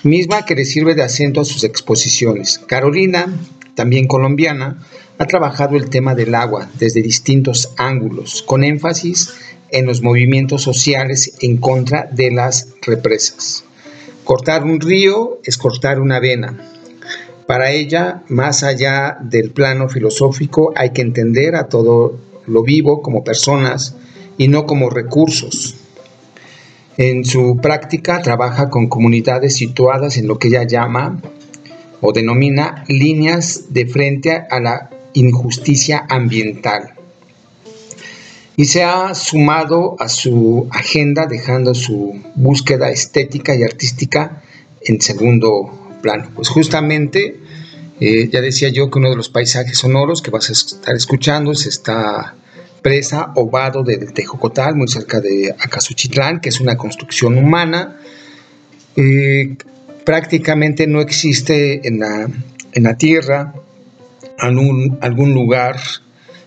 misma 0.03 0.45
que 0.45 0.55
le 0.55 0.65
sirve 0.65 0.95
de 0.95 1.03
acento 1.03 1.41
a 1.41 1.45
sus 1.45 1.65
exposiciones. 1.65 2.59
Carolina, 2.67 3.27
también 3.75 4.07
colombiana, 4.07 4.85
ha 5.19 5.27
trabajado 5.27 5.77
el 5.77 5.91
tema 5.91 6.15
del 6.15 6.35
agua 6.35 6.71
desde 6.79 7.03
distintos 7.03 7.73
ángulos, 7.77 8.43
con 8.43 8.65
énfasis 8.65 9.35
en 9.71 9.87
los 9.87 10.03
movimientos 10.03 10.63
sociales 10.63 11.35
en 11.41 11.59
contra 11.59 12.09
de 12.13 12.31
las 12.31 12.69
represas. 12.83 13.65
Cortar 14.25 14.65
un 14.65 14.81
río 14.81 15.41
es 15.45 15.57
cortar 15.57 16.01
una 16.01 16.21
vena. 16.21 16.59
Para 17.47 17.71
ella, 17.71 18.23
más 18.29 18.63
allá 18.63 19.17
del 19.23 19.51
plano 19.51 19.89
filosófico, 19.89 20.73
hay 20.77 20.91
que 20.91 21.03
entender 21.03 21.57
a 21.57 21.69
todo 21.69 22.19
lo 22.47 22.63
vivo 22.63 23.03
como 23.03 23.25
personas 23.25 23.95
y 24.37 24.49
no 24.49 24.67
como 24.67 24.91
recursos. 24.91 25.77
En 26.99 27.25
su 27.25 27.59
práctica 27.63 28.21
trabaja 28.23 28.69
con 28.69 28.89
comunidades 28.89 29.57
situadas 29.57 30.17
en 30.19 30.29
lo 30.29 30.39
que 30.39 30.49
ella 30.49 30.65
llama 30.65 31.23
o 32.01 32.13
denomina 32.13 32.85
líneas 32.89 33.67
de 33.71 33.87
frente 33.87 34.45
a 34.51 34.61
la 34.61 34.91
injusticia 35.15 36.05
ambiental 36.09 36.95
y 38.59 38.65
se 38.65 38.83
ha 38.83 39.15
sumado 39.15 39.95
a 40.01 40.09
su 40.09 40.67
agenda 40.73 41.27
dejando 41.27 41.75
su 41.75 42.21
búsqueda 42.35 42.91
estética 42.91 43.55
y 43.55 43.63
artística 43.63 44.43
en 44.81 45.01
segundo 45.01 45.97
plano. 46.03 46.29
Pues 46.35 46.49
justamente, 46.49 47.39
eh, 48.01 48.29
ya 48.29 48.41
decía 48.41 48.69
yo 48.71 48.91
que 48.91 48.99
uno 48.99 49.11
de 49.11 49.17
los 49.17 49.29
paisajes 49.29 49.79
sonoros 49.79 50.23
que 50.23 50.33
vas 50.33 50.49
a 50.51 50.55
estar 50.55 50.97
escuchando 50.97 51.53
es 51.53 51.67
esta 51.67 52.35
presa 52.83 53.33
o 53.35 53.51
de 53.83 53.99
Tejocotal, 53.99 54.75
muy 54.75 54.89
cerca 54.89 55.21
de 55.21 55.55
Acasuchitlán, 55.59 56.41
que 56.41 56.49
es 56.49 56.61
una 56.61 56.77
construcción 56.77 57.37
humana. 57.37 57.99
Eh, 58.97 59.57
prácticamente 60.05 60.87
no 60.87 61.01
existe 61.01 61.87
en 61.87 62.01
la, 62.01 62.29
en 62.73 62.83
la 62.83 62.97
tierra 62.97 63.55
algún, 64.39 64.99
algún 65.01 65.35
lugar 65.35 65.77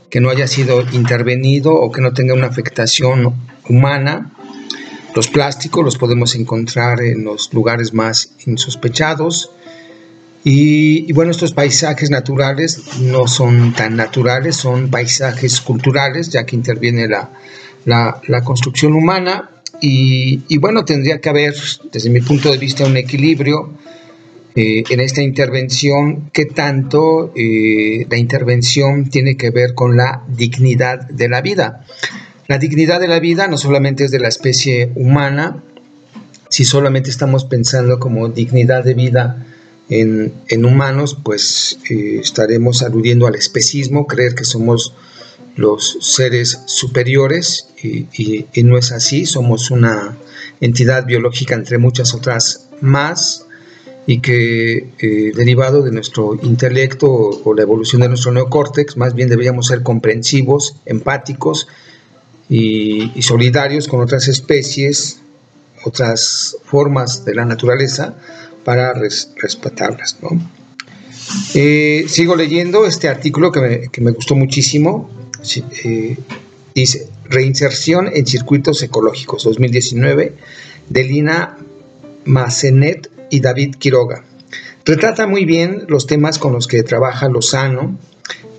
que 0.09 0.19
no 0.19 0.29
haya 0.29 0.47
sido 0.47 0.83
intervenido 0.91 1.73
o 1.73 1.91
que 1.91 2.01
no 2.01 2.13
tenga 2.13 2.33
una 2.33 2.47
afectación 2.47 3.33
humana. 3.69 4.31
Los 5.15 5.27
plásticos 5.27 5.83
los 5.83 5.97
podemos 5.97 6.35
encontrar 6.35 7.01
en 7.01 7.23
los 7.23 7.53
lugares 7.53 7.93
más 7.93 8.33
insospechados. 8.45 9.51
Y, 10.43 11.11
bueno, 11.13 11.31
estos 11.31 11.53
paisajes 11.53 12.09
naturales 12.09 12.81
no 12.99 13.27
son 13.27 13.73
tan 13.73 13.95
naturales, 13.95 14.55
son 14.55 14.89
paisajes 14.89 15.61
culturales, 15.61 16.29
ya 16.29 16.45
que 16.45 16.55
interviene 16.55 17.07
la, 17.07 17.29
la, 17.85 18.43
construcción 18.43 18.93
humana. 18.93 19.51
Y, 19.81 20.57
bueno, 20.57 20.83
tendría 20.83 21.21
que 21.21 21.29
haber, 21.29 21.55
desde 21.91 22.09
mi 22.09 22.21
punto 22.21 22.51
de 22.51 22.57
vista, 22.57 22.85
un 22.85 22.97
equilibrio 22.97 23.73
eh, 24.55 24.83
en 24.89 24.99
esta 24.99 25.21
intervención, 25.21 26.31
qué 26.33 26.45
tanto 26.45 27.31
eh, 27.35 28.07
la 28.09 28.17
intervención 28.17 29.09
tiene 29.09 29.37
que 29.37 29.51
ver 29.51 29.75
con 29.75 29.95
la 29.95 30.23
dignidad 30.27 31.07
de 31.07 31.29
la 31.29 31.41
vida. 31.41 31.85
La 32.47 32.57
dignidad 32.57 32.99
de 32.99 33.07
la 33.07 33.19
vida 33.19 33.47
no 33.47 33.57
solamente 33.57 34.05
es 34.05 34.11
de 34.11 34.19
la 34.19 34.27
especie 34.27 34.91
humana, 34.95 35.63
si 36.49 36.65
solamente 36.65 37.09
estamos 37.09 37.45
pensando 37.45 37.97
como 37.99 38.27
dignidad 38.27 38.83
de 38.83 38.93
vida 38.93 39.45
en, 39.89 40.65
humanos, 40.65 41.17
pues 41.21 41.79
eh, 41.89 42.19
estaremos 42.21 42.81
aludiendo 42.81 43.27
al 43.27 43.35
especismo, 43.35 44.07
creer 44.07 44.35
que 44.35 44.45
somos 44.45 44.93
los 45.55 45.97
seres 45.99 46.61
superiores 46.65 47.67
y 47.83 48.45
no 48.63 48.77
es 48.77 48.93
así, 48.93 49.25
somos 49.25 49.69
una 49.69 50.15
entidad 50.61 51.05
biológica 51.05 51.55
entre 51.55 51.77
muchas 51.77 52.13
otras 52.13 52.69
más 52.79 53.45
y 54.07 54.19
que 54.19 54.89
eh, 54.99 55.31
derivado 55.35 55.83
de 55.83 55.91
nuestro 55.91 56.37
intelecto 56.41 57.07
o, 57.09 57.53
la 57.53 57.61
evolución 57.61 58.01
de 58.01 58.09
nuestro 58.09 58.31
neocórtex, 58.31 58.97
más 58.97 59.13
bien 59.13 59.29
deberíamos 59.29 59.67
ser 59.67 59.83
comprensivos, 59.83 60.75
empáticos 60.85 61.67
y, 62.49 63.21
solidarios 63.21 63.87
con 63.87 64.01
otras 64.01 64.27
especies, 64.27 65.21
otras 65.85 66.57
formas 66.65 67.25
de 67.25 67.35
la 67.35 67.45
naturaleza 67.45 68.15
para 68.63 68.93
respetarlas. 68.93 70.17
Eh, 71.53 72.05
sigo 72.07 72.35
leyendo 72.35 72.85
este 72.85 73.07
artículo 73.07 73.51
que 73.51 73.89
me, 74.01 74.11
gustó 74.11 74.35
muchísimo. 74.35 75.09
Eh, 75.83 76.17
dice, 76.75 77.07
Reinserción 77.25 78.09
en 78.13 78.27
Circuitos 78.27 78.81
Ecológicos 78.83 79.43
2019 79.43 80.33
de 80.89 81.03
Lina 81.03 81.57
Macenet 82.25 83.09
y 83.29 83.39
David 83.39 83.75
Quiroga. 83.75 84.23
Retrata 84.83 85.27
muy 85.27 85.45
bien 85.45 85.85
los 85.87 86.07
temas 86.07 86.39
con 86.39 86.53
los 86.53 86.67
que 86.67 86.83
trabaja 86.83 87.29
Lozano 87.29 87.97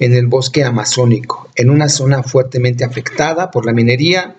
en 0.01 0.15
el 0.15 0.27
bosque 0.27 0.65
amazónico, 0.65 1.49
en 1.57 1.71
una 1.71 1.89
zona 1.89 2.23
fuertemente 2.23 2.85
afectada 2.85 3.51
por 3.51 3.67
la 3.67 3.73
minería 3.73 4.37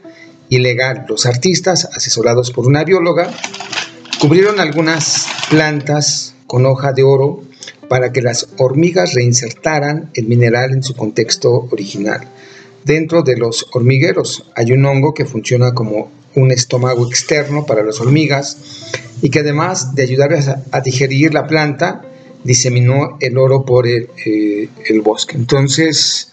ilegal. 0.50 1.06
Los 1.08 1.26
artistas, 1.26 1.86
asesorados 1.86 2.52
por 2.52 2.66
una 2.68 2.84
bióloga, 2.84 3.32
cubrieron 4.24 4.62
algunas 4.62 5.28
plantas 5.50 6.34
con 6.48 6.66
hoja 6.66 6.94
de 6.94 7.04
oro 7.04 7.44
para 7.90 8.14
que 8.14 8.22
las 8.22 8.48
hormigas 8.58 9.16
reinsertaran 9.16 10.12
el 10.14 10.28
mineral 10.28 10.72
en 10.72 10.82
su 10.82 10.96
contexto 10.96 11.68
original. 11.72 12.30
Dentro 12.86 13.24
de 13.24 13.36
los 13.36 13.68
hormigueros 13.74 14.50
hay 14.56 14.72
un 14.72 14.86
hongo 14.86 15.14
que 15.14 15.26
funciona 15.26 15.74
como 15.74 16.10
un 16.36 16.52
estómago 16.52 17.06
externo 17.06 17.66
para 17.66 17.84
las 17.84 18.00
hormigas 18.00 18.94
y 19.22 19.30
que 19.30 19.40
además 19.40 19.94
de 19.94 20.04
ayudarles 20.04 20.48
a, 20.48 20.80
digerir 20.80 21.34
la 21.34 21.46
planta, 21.46 22.04
diseminó 22.46 23.18
el 23.20 23.38
oro 23.38 23.66
por 23.66 23.88
el, 23.88 24.08
eh, 24.26 24.70
bosque. 25.04 25.36
Entonces, 25.36 26.32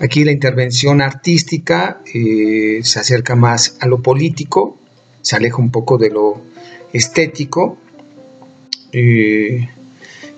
aquí 0.00 0.24
la 0.24 0.32
intervención 0.32 1.00
artística 1.00 2.02
eh, 2.12 2.80
se 2.82 3.00
acerca 3.00 3.36
más 3.36 3.78
a 3.80 3.86
lo 3.86 4.02
político, 4.02 4.76
se 5.22 5.36
aleja 5.36 5.56
un 5.56 5.70
poco 5.70 5.96
de 5.96 6.10
lo 6.10 6.52
estético. 6.92 7.78
Eh, 8.92 9.68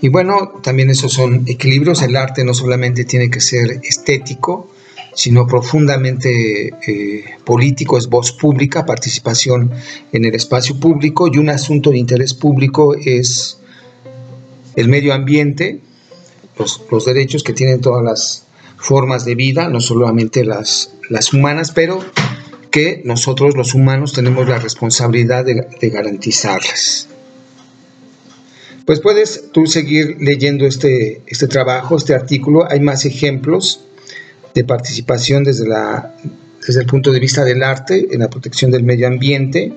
y 0.00 0.08
bueno, 0.08 0.60
también 0.62 0.90
esos 0.90 1.12
son 1.12 1.44
equilibrios. 1.46 2.02
El 2.02 2.16
arte 2.16 2.44
no 2.44 2.54
solamente 2.54 3.04
tiene 3.04 3.30
que 3.30 3.40
ser 3.40 3.80
estético, 3.82 4.70
sino 5.14 5.46
profundamente 5.46 6.74
eh, 6.86 7.24
político, 7.44 7.96
es 7.96 8.08
voz 8.08 8.32
pública, 8.32 8.84
participación 8.84 9.70
en 10.12 10.24
el 10.24 10.34
espacio 10.34 10.78
público 10.78 11.28
y 11.32 11.38
un 11.38 11.48
asunto 11.48 11.90
de 11.90 11.98
interés 11.98 12.34
público 12.34 12.94
es 12.94 13.58
el 14.76 14.88
medio 14.88 15.14
ambiente, 15.14 15.80
los, 16.58 17.04
derechos 17.04 17.42
que 17.42 17.52
tienen 17.52 17.80
todas 17.80 18.04
las 18.04 18.44
formas 18.76 19.24
de 19.24 19.34
vida, 19.34 19.68
no 19.68 19.80
solamente 19.80 20.44
las 20.44 20.90
humanas, 21.32 21.70
pero 21.70 22.04
que 22.74 23.02
nosotros 23.04 23.56
los 23.56 23.72
humanos 23.72 24.14
tenemos 24.14 24.48
la 24.48 24.58
responsabilidad 24.58 25.44
de, 25.44 25.64
de 25.80 25.90
garantizarlas. 25.90 27.06
Pues 28.84 28.98
puedes 28.98 29.52
tú 29.52 29.68
seguir 29.68 30.16
leyendo 30.18 30.66
este, 30.66 31.22
este 31.28 31.46
trabajo, 31.46 31.96
este 31.96 32.16
artículo, 32.16 32.68
hay 32.68 32.80
más 32.80 33.04
ejemplos 33.04 33.78
de 34.56 34.64
participación 34.64 35.44
desde, 35.44 35.68
la, 35.68 36.16
desde 36.66 36.80
el 36.80 36.86
punto 36.86 37.12
de 37.12 37.20
vista 37.20 37.44
del 37.44 37.62
arte 37.62 38.08
en 38.10 38.18
la 38.18 38.28
protección 38.28 38.72
del 38.72 38.82
medio 38.82 39.06
ambiente, 39.06 39.72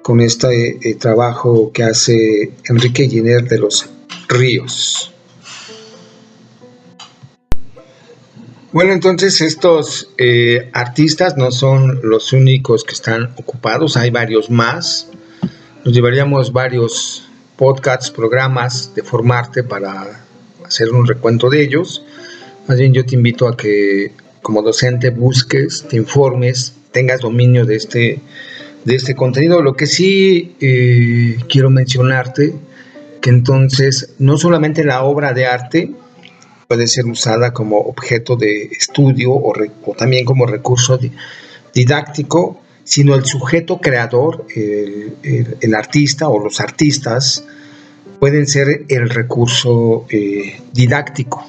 con 0.00 0.22
este 0.22 0.88
eh, 0.88 0.94
trabajo 0.94 1.70
que 1.70 1.82
hace 1.82 2.52
Enrique 2.66 3.10
Giner 3.10 3.46
de 3.46 3.58
los 3.58 3.90
Ríos. 4.30 5.11
Bueno, 8.72 8.94
entonces 8.94 9.42
estos 9.42 10.08
eh, 10.16 10.70
artistas 10.72 11.36
no 11.36 11.50
son 11.50 12.00
los 12.02 12.32
únicos 12.32 12.84
que 12.84 12.94
están 12.94 13.34
ocupados, 13.36 13.98
hay 13.98 14.08
varios 14.08 14.48
más. 14.48 15.10
Nos 15.84 15.92
llevaríamos 15.92 16.54
varios 16.54 17.28
podcasts, 17.56 18.10
programas 18.10 18.94
de 18.94 19.02
formarte 19.02 19.62
para 19.62 20.24
hacer 20.64 20.88
un 20.90 21.06
recuento 21.06 21.50
de 21.50 21.62
ellos. 21.62 22.02
Más 22.66 22.78
bien 22.78 22.94
yo 22.94 23.04
te 23.04 23.14
invito 23.14 23.46
a 23.46 23.58
que 23.58 24.12
como 24.40 24.62
docente 24.62 25.10
busques, 25.10 25.84
te 25.86 25.98
informes, 25.98 26.72
tengas 26.92 27.20
dominio 27.20 27.66
de 27.66 27.76
este, 27.76 28.20
de 28.86 28.94
este 28.94 29.14
contenido. 29.14 29.60
Lo 29.60 29.74
que 29.74 29.86
sí 29.86 30.56
eh, 30.62 31.36
quiero 31.46 31.68
mencionarte, 31.68 32.54
que 33.20 33.28
entonces 33.28 34.14
no 34.18 34.38
solamente 34.38 34.82
la 34.82 35.02
obra 35.02 35.34
de 35.34 35.44
arte 35.44 35.90
puede 36.72 36.86
ser 36.86 37.04
usada 37.04 37.52
como 37.52 37.76
objeto 37.80 38.34
de 38.34 38.62
estudio 38.64 39.30
o, 39.32 39.52
también 39.94 40.24
como 40.24 40.46
recurso 40.46 40.98
didáctico, 41.74 42.62
sino 42.82 43.14
el 43.14 43.26
sujeto 43.26 43.78
creador, 43.78 44.46
el, 44.56 45.74
artista 45.74 46.30
o 46.30 46.42
los 46.42 46.60
artistas, 46.60 47.44
pueden 48.18 48.46
ser 48.46 48.86
el 48.88 49.10
recurso 49.10 50.06
eh, 50.08 50.62
didáctico. 50.72 51.44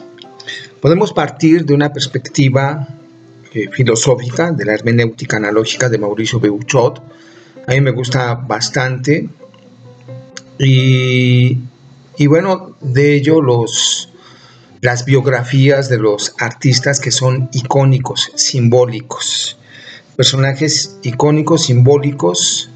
Podemos 0.82 1.14
partir 1.14 1.64
de 1.64 1.74
una 1.74 1.94
perspectiva 1.94 2.86
eh, 3.54 3.70
filosófica 3.72 4.52
de 4.52 4.66
la 4.66 4.74
hermenéutica 4.74 5.38
analógica 5.38 5.88
de 5.88 6.00
Mauricio 6.00 6.42
Beuchot. 6.42 7.02
A 7.66 7.72
mí 7.72 7.80
me 7.80 7.92
gusta 7.92 8.34
bastante. 8.36 9.30
Y, 10.60 11.58
bueno, 12.28 12.76
de 12.82 13.16
ello 13.16 13.42
los, 13.42 14.10
las 14.84 15.06
biografías 15.06 15.88
de 15.88 15.98
los 15.98 16.36
artistas 16.40 17.00
que 17.00 17.10
son 17.10 17.48
icónicos, 17.54 18.34
simbólicos. 18.36 19.58
Personajes 20.18 20.98
icónicos, 21.04 21.68
simbólicos, 21.68 22.70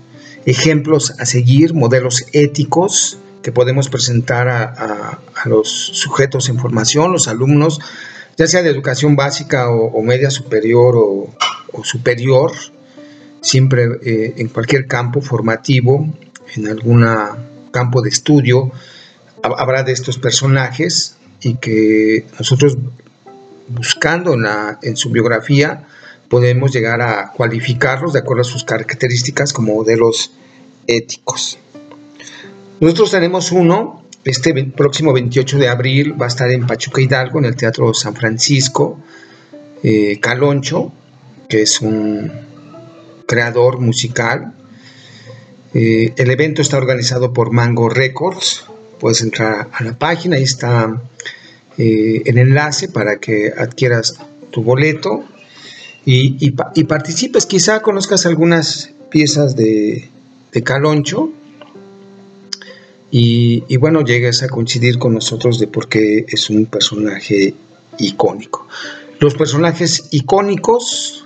ejemplos 0.45 1.13
a 1.19 1.25
seguir, 1.25 1.73
modelos 1.73 2.23
éticos 2.31 3.17
que 3.43 3.51
podemos 3.51 3.89
presentar 3.89 4.47
a, 4.47 5.19
los 5.43 5.67
sujetos 5.67 6.47
en 6.47 6.57
formación, 6.57 7.11
los 7.11 7.27
alumnos, 7.27 7.81
ya 8.37 8.47
sea 8.47 8.63
de 8.63 8.69
educación 8.69 9.17
básica 9.17 9.69
o, 9.69 10.01
media 10.01 10.29
superior 10.29 10.95
o, 10.95 11.29
superior, 11.83 12.53
siempre 13.41 13.85
eh, 14.01 14.33
en 14.37 14.47
cualquier 14.47 14.87
campo 14.87 15.19
formativo, 15.19 16.07
en 16.55 16.67
algún 16.69 17.05
campo 17.71 18.01
de 18.01 18.07
estudio, 18.07 18.71
habrá 19.43 19.83
de 19.83 19.91
estos 19.91 20.17
personajes 20.17 21.16
y 21.41 21.55
que 21.55 22.25
nosotros 22.37 22.77
buscando 23.67 24.35
en, 24.81 24.97
su 24.97 25.09
biografía 25.09 25.85
podemos 26.29 26.71
llegar 26.71 27.01
a 27.01 27.31
cualificarlos 27.31 28.13
de 28.13 28.19
acuerdo 28.19 28.41
a 28.41 28.45
sus 28.45 28.63
características 28.63 29.53
como 29.53 29.75
modelos 29.75 30.31
éticos. 30.87 31.57
Nosotros 32.79 33.11
tenemos 33.11 33.51
uno, 33.51 34.03
este 34.23 34.53
próximo 34.65 35.13
28 35.13 35.57
de 35.57 35.67
abril 35.67 36.21
va 36.21 36.25
a 36.25 36.29
estar 36.29 36.49
en 36.51 36.67
Pachuca 36.67 37.01
Hidalgo, 37.01 37.39
en 37.39 37.45
el 37.45 37.55
Teatro 37.55 37.93
San 37.93 38.15
Francisco, 38.15 38.99
eh, 39.83 40.19
Caloncho, 40.19 40.91
que 41.47 41.61
es 41.61 41.81
un 41.81 42.31
creador 43.25 43.79
musical. 43.79 44.53
Eh, 45.73 46.13
el 46.17 46.31
evento 46.31 46.61
está 46.61 46.77
organizado 46.77 47.33
por 47.33 47.51
Mango 47.51 47.89
Records. 47.89 48.65
Puedes 48.99 49.21
entrar 49.21 49.69
a 49.71 49.83
la 49.83 49.93
página, 49.93 50.37
ahí 50.37 50.43
está 50.43 51.01
eh, 51.77 52.23
el 52.25 52.37
enlace 52.37 52.89
para 52.89 53.19
que 53.19 53.53
adquieras 53.55 54.15
tu 54.51 54.63
boleto 54.63 55.23
y, 56.05 56.51
participes. 56.51 57.45
Quizá 57.45 57.81
conozcas 57.81 58.25
algunas 58.25 58.91
piezas 59.09 59.55
de, 59.55 60.09
de 60.53 60.63
Caloncho 60.63 61.31
y, 63.09 63.77
bueno, 63.77 64.03
llegues 64.03 64.43
a 64.43 64.49
coincidir 64.49 64.99
con 64.99 65.13
nosotros 65.13 65.59
de 65.59 65.67
por 65.67 65.87
qué 65.87 66.25
es 66.27 66.49
un 66.49 66.65
personaje 66.65 67.53
icónico. 67.99 68.67
Los 69.19 69.35
personajes 69.35 70.09
icónicos, 70.11 71.25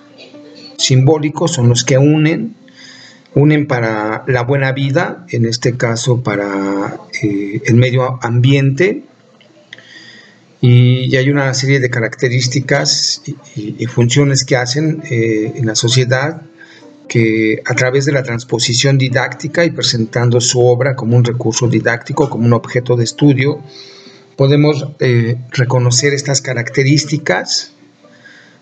simbólicos, 0.78 1.52
son 1.52 1.70
los 1.70 1.84
que 1.84 1.98
unen, 1.98 2.56
unen 3.34 3.68
para 3.68 4.24
la 4.28 4.44
buena 4.44 4.72
vida, 4.72 5.26
en 5.30 5.46
este 5.46 5.78
caso 5.78 6.22
para 6.22 6.98
eh, 7.22 7.62
el 7.66 7.76
medio 7.76 8.20
ambiente, 8.22 9.04
y, 10.62 11.16
hay 11.16 11.30
una 11.30 11.54
serie 11.56 11.80
de 11.80 11.90
características 11.90 13.24
y, 13.56 13.86
funciones 13.88 14.46
que 14.46 14.56
hacen 14.56 15.02
eh, 15.10 15.54
en 15.56 15.66
la 15.66 15.76
sociedad 15.76 16.44
que 17.12 17.62
a 17.66 17.74
través 17.76 18.06
de 18.06 18.14
la 18.14 18.24
transposición 18.24 18.98
didáctica 18.98 19.66
y 19.66 19.72
presentando 19.72 20.40
su 20.40 20.62
obra 20.62 20.96
como 20.96 21.18
un 21.18 21.26
recurso 21.26 21.68
didáctico, 21.68 22.30
como 22.30 22.46
un 22.46 22.54
objeto 22.54 22.96
de 22.96 23.04
estudio, 23.04 23.62
podemos 24.38 24.88
eh, 25.00 25.36
reconocer 25.52 26.14
estas 26.14 26.42
características. 26.42 27.74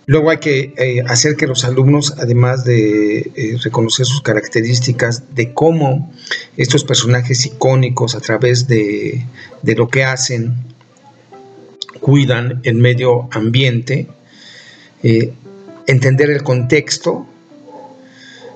Luego 0.09 0.31
hay 0.31 0.39
que 0.39 0.73
eh, 0.75 1.03
hacer 1.07 1.35
que 1.35 1.45
los 1.45 1.63
alumnos, 1.65 2.15
además 2.17 2.63
de 2.65 3.19
eh, 3.19 3.57
reconocer 3.63 4.07
sus 4.07 4.23
características, 4.23 5.35
de 5.35 5.53
cómo 5.53 6.11
estos 6.57 6.83
personajes 6.83 7.45
icónicos 7.45 8.15
a 8.15 8.19
través 8.19 8.67
de, 8.67 9.23
lo 9.63 9.87
que 9.87 10.03
hacen, 10.03 10.55
cuidan 11.99 12.59
el 12.63 12.75
medio 12.75 13.29
ambiente, 13.31 14.07
entender 15.85 16.31
el 16.31 16.41
contexto 16.41 17.27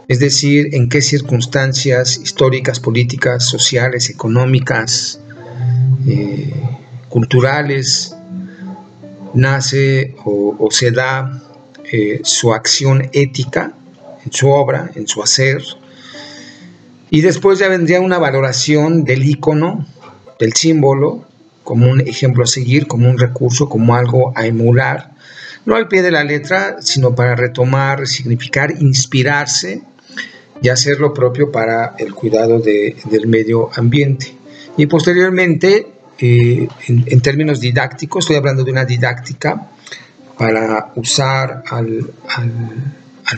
es 0.07 0.19
decir, 0.19 0.69
en 0.73 0.89
qué 0.89 1.01
circunstancias 1.01 2.17
históricas, 2.17 2.79
políticas, 2.79 3.45
sociales, 3.45 4.09
económicas, 4.09 5.19
eh, 6.07 6.51
culturales, 7.09 8.15
nace 9.33 10.15
o, 10.25 10.67
se 10.71 10.91
da 10.91 11.41
eh, 11.91 12.21
su 12.23 12.53
acción 12.53 13.09
ética 13.13 13.73
en 14.25 14.31
su 14.31 14.49
obra, 14.49 14.91
en 14.95 15.07
su 15.07 15.21
hacer. 15.21 15.61
Y 17.09 17.21
después 17.21 17.59
ya 17.59 17.67
vendría 17.67 18.01
una 18.01 18.17
valoración 18.17 19.03
del 19.03 19.23
icono, 19.23 19.85
del 20.39 20.53
símbolo, 20.53 21.25
como 21.63 21.89
un 21.89 22.01
ejemplo 22.01 22.43
a 22.43 22.47
seguir, 22.47 22.87
como 22.87 23.09
un 23.09 23.19
recurso, 23.19 23.69
como 23.69 23.95
algo 23.95 24.33
a 24.35 24.45
emular, 24.45 25.11
no 25.65 25.75
al 25.75 25.87
pie 25.87 26.01
de 26.01 26.11
la 26.11 26.23
letra, 26.23 26.77
sino 26.81 27.15
para 27.15 27.35
retomar, 27.35 28.07
significar, 28.07 28.73
inspirarse 28.81 29.81
y 30.61 30.69
hacer 30.69 30.99
lo 30.99 31.13
propio 31.13 31.51
para 31.51 31.95
el 31.97 32.13
cuidado 32.13 32.59
del 32.59 33.27
medio 33.27 33.69
ambiente. 33.75 34.35
Y 34.75 34.87
posteriormente, 34.87 35.92
en, 36.27 37.21
términos 37.21 37.59
didácticos, 37.59 38.23
estoy 38.23 38.37
hablando 38.37 38.63
de 38.63 38.71
una 38.71 38.85
didáctica 38.85 39.69
para 40.37 40.91
usar 40.95 41.63
al, 41.69 42.09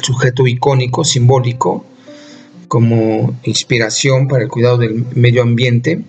sujeto 0.02 0.46
icónico, 0.46 1.04
simbólico, 1.04 1.86
como 2.68 3.40
inspiración 3.44 4.28
para 4.28 4.44
el 4.44 4.50
cuidado 4.50 4.78
del 4.78 5.06
medio 5.16 5.42
ambiente 5.42 6.04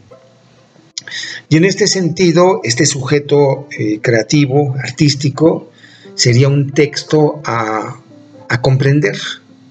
y 1.48 1.56
en 1.56 1.64
este 1.64 1.86
sentido, 1.86 2.60
este 2.64 2.86
sujeto 2.86 3.68
eh, 3.76 4.00
creativo, 4.00 4.74
artístico, 4.82 5.70
sería 6.14 6.48
un 6.48 6.72
texto 6.72 7.40
a, 7.44 8.00
comprender, 8.60 9.16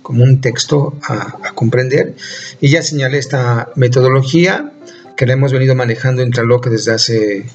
como 0.01 0.23
un 0.23 0.41
texto 0.41 0.97
a, 1.01 1.51
comprender. 1.53 2.15
Y 2.61 2.69
ya 2.69 2.81
señalé 2.81 3.17
esta 3.17 3.69
metodología 3.75 4.71
que 5.15 5.25
la 5.25 5.34
hemos 5.34 5.51
venido 5.51 5.75
manejando 5.75 6.21
en 6.21 6.32
Tlaloque 6.32 6.69
desde 6.69 6.91
hace 6.91 7.45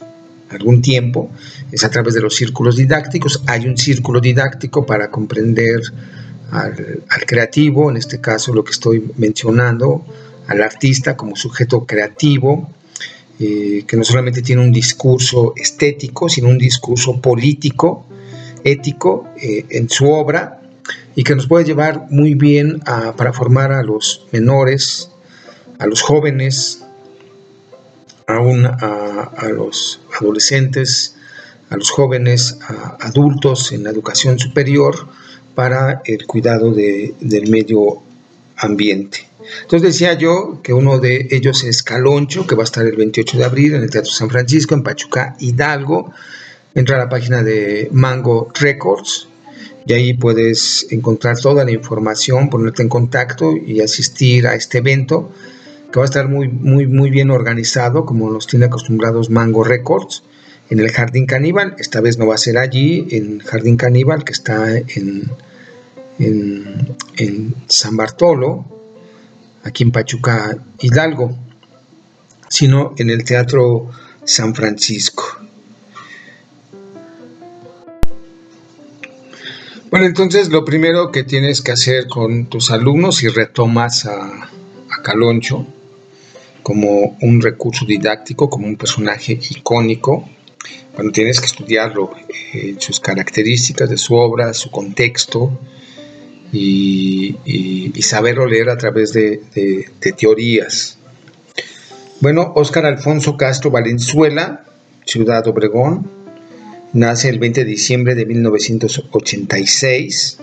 algún 0.50 0.82
tiempo, 0.82 1.30
es 1.70 1.84
a 1.84 1.90
través 1.90 2.14
de 2.14 2.20
los 2.20 2.34
círculos 2.34 2.76
didácticos. 2.76 3.42
Hay 3.46 3.66
un 3.66 3.76
círculo 3.76 4.20
didáctico 4.20 4.84
para 4.84 5.10
comprender 5.10 5.80
al, 6.50 7.04
al, 7.08 7.26
creativo, 7.26 7.90
en 7.90 7.96
este 7.96 8.20
caso 8.20 8.52
lo 8.52 8.64
que 8.64 8.72
estoy 8.72 9.12
mencionando, 9.16 10.04
al 10.48 10.62
artista 10.62 11.16
como 11.16 11.36
sujeto 11.36 11.86
creativo, 11.86 12.68
eh, 13.38 13.84
que 13.86 13.96
no 13.96 14.04
solamente 14.04 14.42
tiene 14.42 14.62
un 14.62 14.70
discurso 14.72 15.54
estético, 15.56 16.28
sino 16.28 16.48
un 16.48 16.58
discurso 16.58 17.20
político, 17.22 18.04
ético 18.64 19.28
eh, 19.40 19.64
en 19.70 19.88
su 19.88 20.10
obra 20.10 20.60
y 21.16 21.24
que 21.24 21.34
nos 21.34 21.46
puede 21.46 21.64
llevar 21.64 22.06
muy 22.10 22.34
bien 22.34 22.80
para 22.80 23.32
formar 23.32 23.72
a 23.72 23.82
los 23.82 24.26
menores, 24.32 25.10
a 25.78 25.86
los 25.86 26.02
jóvenes, 26.02 26.84
aún 28.36 28.66
a, 28.66 29.48
los 29.52 30.00
adolescentes, 30.18 31.16
a 31.70 31.76
los 31.76 31.90
jóvenes, 31.90 32.58
a 32.66 32.96
adultos 33.00 33.72
en 33.72 33.84
la 33.84 33.90
educación 33.90 34.38
superior 34.38 35.08
para 35.54 36.02
el 36.04 36.26
cuidado 36.26 36.72
del 36.72 37.50
medio 37.50 38.02
ambiente. 38.56 39.28
Entonces 39.62 39.92
decía 39.92 40.14
yo 40.14 40.60
que 40.62 40.72
uno 40.72 40.98
de 40.98 41.28
ellos 41.30 41.64
es 41.64 41.82
Caloncho, 41.82 42.46
que 42.46 42.54
va 42.54 42.62
a 42.62 42.64
estar 42.64 42.86
el 42.86 42.96
28 42.96 43.38
de 43.38 43.44
abril 43.44 43.74
en 43.74 43.82
el 43.82 43.90
Teatro 43.90 44.10
San 44.10 44.30
Francisco, 44.30 44.74
en 44.74 44.82
Pachuca, 44.82 45.36
Hidalgo. 45.38 46.12
Entra 46.74 46.96
a 46.96 47.00
la 47.00 47.08
página 47.08 47.42
de 47.42 47.88
Mango 47.92 48.48
Records 48.60 49.28
y 49.86 49.92
ahí 49.92 50.12
puedes 50.12 50.86
encontrar 50.90 51.38
toda 51.40 51.64
la 51.64 51.72
información, 51.72 52.48
ponerte 52.48 52.82
en 52.82 52.88
contacto 52.88 53.56
y 53.56 53.80
asistir 53.80 54.46
a 54.46 54.54
este 54.54 54.78
evento 54.78 55.32
que 55.92 55.98
va 55.98 56.04
a 56.04 56.06
estar 56.06 56.28
muy, 56.28 56.48
muy, 56.48 56.86
muy 56.86 57.10
bien 57.10 57.30
organizado, 57.30 58.04
como 58.04 58.30
nos 58.30 58.46
tiene 58.46 58.66
acostumbrados 58.66 59.30
Mango 59.30 59.64
Records, 59.64 60.22
en 60.70 60.80
el 60.80 60.90
Jardín 60.90 61.26
Caníbal. 61.26 61.74
Esta 61.78 62.00
vez 62.00 62.18
no 62.18 62.26
va 62.26 62.34
a 62.34 62.38
ser 62.38 62.58
allí, 62.58 63.08
en 63.10 63.40
Jardín 63.40 63.76
Caníbal, 63.76 64.24
que 64.24 64.32
está 64.32 64.76
en, 64.78 65.30
en, 66.18 66.96
en 67.16 67.54
San 67.66 67.96
Bartolo, 67.96 68.64
aquí 69.64 69.82
en 69.82 69.90
Pachuca 69.90 70.56
Hidalgo, 70.78 71.36
sino 72.48 72.94
en 72.96 73.10
el 73.10 73.24
Teatro 73.24 73.90
San 74.24 74.54
Francisco. 74.54 75.40
Bueno, 79.90 80.06
entonces 80.06 80.50
lo 80.50 80.64
primero 80.64 81.10
que 81.10 81.24
tienes 81.24 81.62
que 81.62 81.72
hacer 81.72 82.06
con 82.06 82.46
tus 82.46 82.70
alumnos 82.70 83.16
si 83.16 83.28
retomas 83.28 84.06
a, 84.06 84.48
Caloncho 85.02 85.66
como 86.62 87.16
un 87.20 87.40
recurso 87.40 87.84
didáctico, 87.84 88.50
como 88.50 88.66
un 88.66 88.76
personaje 88.76 89.38
icónico, 89.50 90.28
bueno, 90.94 91.12
tienes 91.12 91.40
que 91.40 91.46
estudiarlo, 91.46 92.10
eh, 92.52 92.74
sus 92.78 93.00
características 93.00 93.88
de 93.88 93.96
su 93.96 94.14
obra, 94.14 94.52
su 94.52 94.70
contexto, 94.70 95.58
y, 96.52 97.36
saberlo 98.02 98.44
leer 98.46 98.68
a 98.70 98.76
través 98.76 99.12
de, 99.12 99.40
teorías. 100.18 100.98
Bueno, 102.20 102.52
Óscar 102.54 102.86
Alfonso 102.86 103.36
Castro 103.36 103.70
Valenzuela, 103.70 104.64
Ciudad 105.06 105.46
Obregón, 105.46 106.10
nace 106.92 107.28
el 107.28 107.38
20 107.38 107.64
de 107.64 107.70
diciembre 107.70 108.16
de 108.16 108.26
1986 108.26 110.38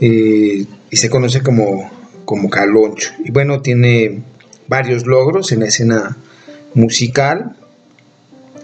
eh, 0.00 0.64
y 0.90 0.96
se 0.96 1.10
conoce 1.10 1.42
como, 1.42 1.90
como 2.24 2.48
Caloncho. 2.48 3.10
Y 3.22 3.30
bueno, 3.30 3.60
tiene 3.60 4.22
varios 4.70 5.04
logros 5.04 5.50
en 5.50 5.60
la 5.60 5.66
escena 5.66 6.16
musical. 6.74 7.56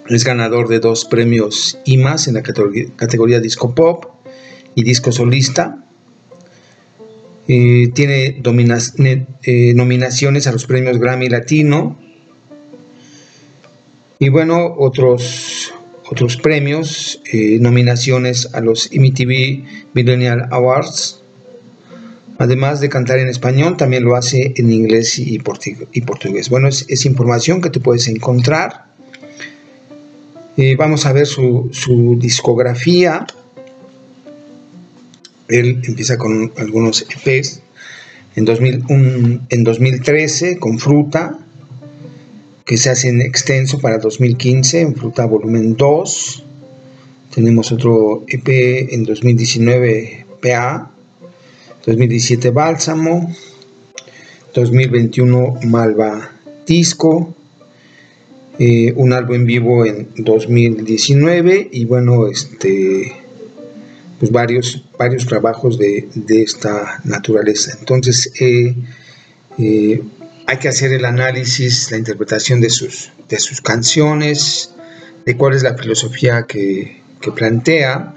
Es 0.08 0.24
ganador 0.24 0.68
de 0.68 0.78
dos 0.78 1.04
premios 1.04 1.78
IMAS 1.84 2.28
en 2.28 2.34
la 2.34 2.42
categoría, 2.42 3.40
disco 3.40 3.74
pop 3.74 4.04
y 4.76 4.84
disco 4.84 5.10
solista. 5.10 5.82
Eh, 7.48 7.90
tiene 7.92 8.40
eh, 9.42 9.74
nominaciones 9.74 10.46
a 10.46 10.52
los 10.52 10.66
premios 10.66 10.98
Grammy 10.98 11.28
Latino. 11.28 11.98
Y 14.20 14.28
bueno, 14.28 14.76
otros, 14.78 15.74
otros 16.08 16.36
premios, 16.36 17.20
eh, 17.32 17.58
nominaciones 17.60 18.54
a 18.54 18.60
los 18.60 18.90
MTV 18.92 19.64
Millennial 19.92 20.46
Awards. 20.52 21.20
Además 22.38 22.80
de 22.80 22.88
cantar 22.88 23.18
en 23.18 23.28
español, 23.28 23.76
también 23.76 24.04
lo 24.04 24.14
hace 24.14 24.52
en 24.56 24.70
inglés 24.70 25.18
y, 25.18 25.38
portugués. 25.38 26.50
Bueno, 26.50 26.68
es, 26.68 27.06
información 27.06 27.62
que 27.62 27.70
tú 27.70 27.80
puedes 27.80 28.08
encontrar. 28.08 28.86
vamos 30.78 31.06
a 31.06 31.12
ver 31.12 31.26
su, 31.26 31.70
su 31.72 32.18
discografía. 32.20 33.26
Él 35.48 35.80
empieza 35.84 36.18
con 36.18 36.52
algunos 36.58 37.06
EPs. 37.08 37.62
En, 38.34 38.46
en 39.48 39.64
2013 39.64 40.58
con 40.58 40.78
Fruta, 40.78 41.38
que 42.66 42.76
se 42.76 42.90
hace 42.90 43.08
en 43.08 43.22
extenso 43.22 43.78
para 43.78 43.96
2015, 43.98 44.80
en 44.80 44.94
Fruta 44.94 45.24
Volumen 45.24 45.76
2. 45.76 46.44
Tenemos 47.34 47.72
otro 47.72 48.24
EP 48.28 48.92
en 48.92 49.04
2019, 49.04 50.26
PA. 50.42 50.90
2017, 51.86 52.50
Bálsamo. 52.50 53.34
2021, 54.54 55.60
Malva 55.64 56.32
Disco. 56.66 57.34
Eh, 58.58 58.92
un 58.96 59.12
álbum 59.12 59.36
en 59.36 59.44
vivo 59.44 59.84
en 59.84 60.08
2019 60.16 61.68
y 61.72 61.84
bueno, 61.84 62.26
este 62.26 63.12
pues 64.18 64.32
varios, 64.32 64.82
varios 64.98 65.26
trabajos 65.26 65.78
de, 65.78 66.08
esta 66.28 67.00
naturaleza. 67.04 67.76
Entonces, 67.78 68.32
eh, 68.40 68.74
eh, 69.58 70.02
hay 70.46 70.56
que 70.58 70.68
hacer 70.68 70.92
el 70.92 71.04
análisis, 71.04 71.90
la 71.90 71.98
interpretación 71.98 72.60
de 72.60 72.70
sus, 72.70 73.12
de 73.28 73.38
sus 73.38 73.60
canciones, 73.60 74.70
de 75.26 75.36
cuál 75.36 75.54
es 75.54 75.62
la 75.62 75.76
filosofía 75.76 76.44
que, 76.46 77.04
plantea. 77.34 78.14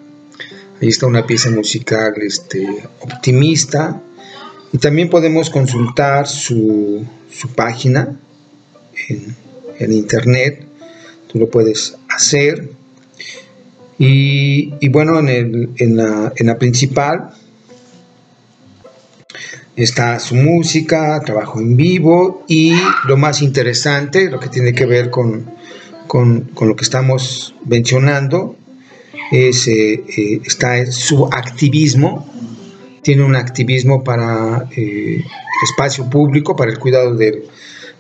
Ahí 0.82 0.88
está 0.88 1.08
una 1.08 1.26
pieza 1.26 1.50
musical 1.50 2.14
este, 2.22 2.68
optimista. 3.02 4.02
Y 4.72 4.78
también 4.78 5.10
podemos 5.10 5.50
consultar 5.50 6.28
su, 6.28 7.06
página 7.56 8.20
en, 9.08 9.36
en 9.80 9.94
internet. 9.94 10.66
Tú 11.32 11.40
lo 11.40 11.50
puedes 11.50 11.96
hacer 12.10 12.70
y, 14.02 14.88
bueno, 14.88 15.20
en, 15.20 15.98
la, 15.98 16.58
principal 16.58 17.32
está 19.76 20.18
su 20.20 20.36
música, 20.36 21.22
trabajo 21.26 21.60
en 21.60 21.76
vivo 21.76 22.46
y 22.48 22.74
lo 23.06 23.18
más 23.18 23.42
interesante, 23.42 24.30
lo 24.30 24.40
que 24.40 24.48
tiene 24.48 24.74
que 24.74 24.86
ver 24.86 25.10
con, 25.10 25.52
lo 26.62 26.76
que 26.78 26.84
estamos 26.84 27.54
mencionando, 27.66 28.56
es, 29.32 29.68
eh, 29.68 30.04
eh, 30.18 30.42
está 30.46 30.86
su 30.92 31.26
activismo, 31.26 32.28
tiene 33.02 33.24
un 33.24 33.36
activismo 33.36 34.04
para 34.04 34.68
eh, 34.76 35.18
el 35.18 35.24
espacio 35.64 36.10
público, 36.10 36.56
para 36.56 36.72
el 36.72 36.80
cuidado 36.80 37.16
del, 37.16 37.44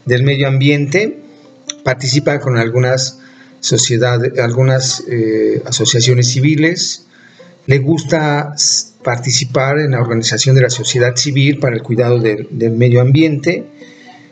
del 0.05 0.23
medio 0.23 0.47
ambiente, 0.47 1.19
participa 1.83 2.39
con 2.39 2.57
algunas 2.57 3.19
sociedad, 3.61 4.21
algunas 4.39 5.03
asociaciones 5.65 6.29
civiles, 6.29 7.05
le 7.65 7.79
gusta 7.79 8.55
participar 9.03 9.79
en 9.79 9.91
la 9.91 9.99
organización 9.99 10.55
de 10.55 10.61
la 10.61 10.69
sociedad 10.69 11.15
civil 11.17 11.59
para 11.59 11.75
el 11.75 11.83
cuidado 11.83 12.19
del, 12.19 12.47
medio 12.71 13.01
ambiente 13.01 13.65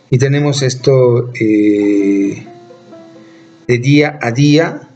y 0.09 0.17
tenemos 0.17 0.61
esto 0.61 1.33
de 1.33 2.47
día 3.67 4.17
a 4.21 4.31
día. 4.31 4.86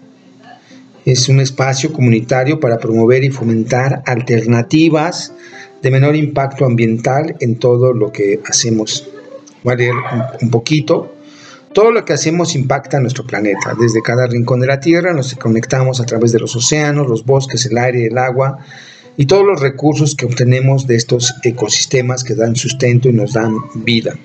Es 1.06 1.30
un 1.30 1.40
espacio 1.40 1.92
comunitario 1.92 2.60
para 2.60 2.78
promover 2.78 3.24
y 3.24 3.32
fomentar 3.32 4.04
alternativas 4.06 5.34
de 5.82 5.92
menor 5.92 6.16
impacto 6.16 6.66
ambiental 6.66 7.36
en 7.40 7.58
todo 7.58 7.94
lo 7.94 8.12
que 8.12 8.40
hacemos. 8.46 9.10
Voy 9.64 9.74
a 9.74 9.78
leer 9.78 9.94
un 10.42 10.50
poquito. 10.52 11.16
Todo 11.74 11.92
lo 11.92 12.04
que 12.06 12.14
hacemos 12.14 12.56
impacta 12.56 12.98
a 12.98 13.00
nuestro 13.00 13.26
planeta. 13.26 13.74
Desde 13.80 14.02
cada 14.02 14.28
rincón 14.28 14.60
de 14.60 14.68
la 14.68 14.80
Tierra 14.80 15.14
nos 15.14 15.34
conectamos 15.36 16.02
a 16.02 16.06
través 16.06 16.34
de 16.34 16.40
los 16.40 16.56
océanos, 16.56 17.08
los 17.08 17.26
bosques, 17.26 17.66
el 17.66 17.78
aire, 17.78 18.08
el 18.08 18.18
agua 18.18 18.60
y 19.18 19.26
todos 19.26 19.46
los 19.46 19.60
recursos 19.60 20.16
que 20.16 20.26
obtenemos 20.26 20.88
de 20.88 20.96
estos 20.96 21.34
ecosistemas 21.44 22.24
que 22.24 22.36
dan 22.36 22.56
sustento 22.56 23.10
y 23.10 23.14
nos 23.14 23.34
dan 23.34 23.56
vida. 23.76 24.16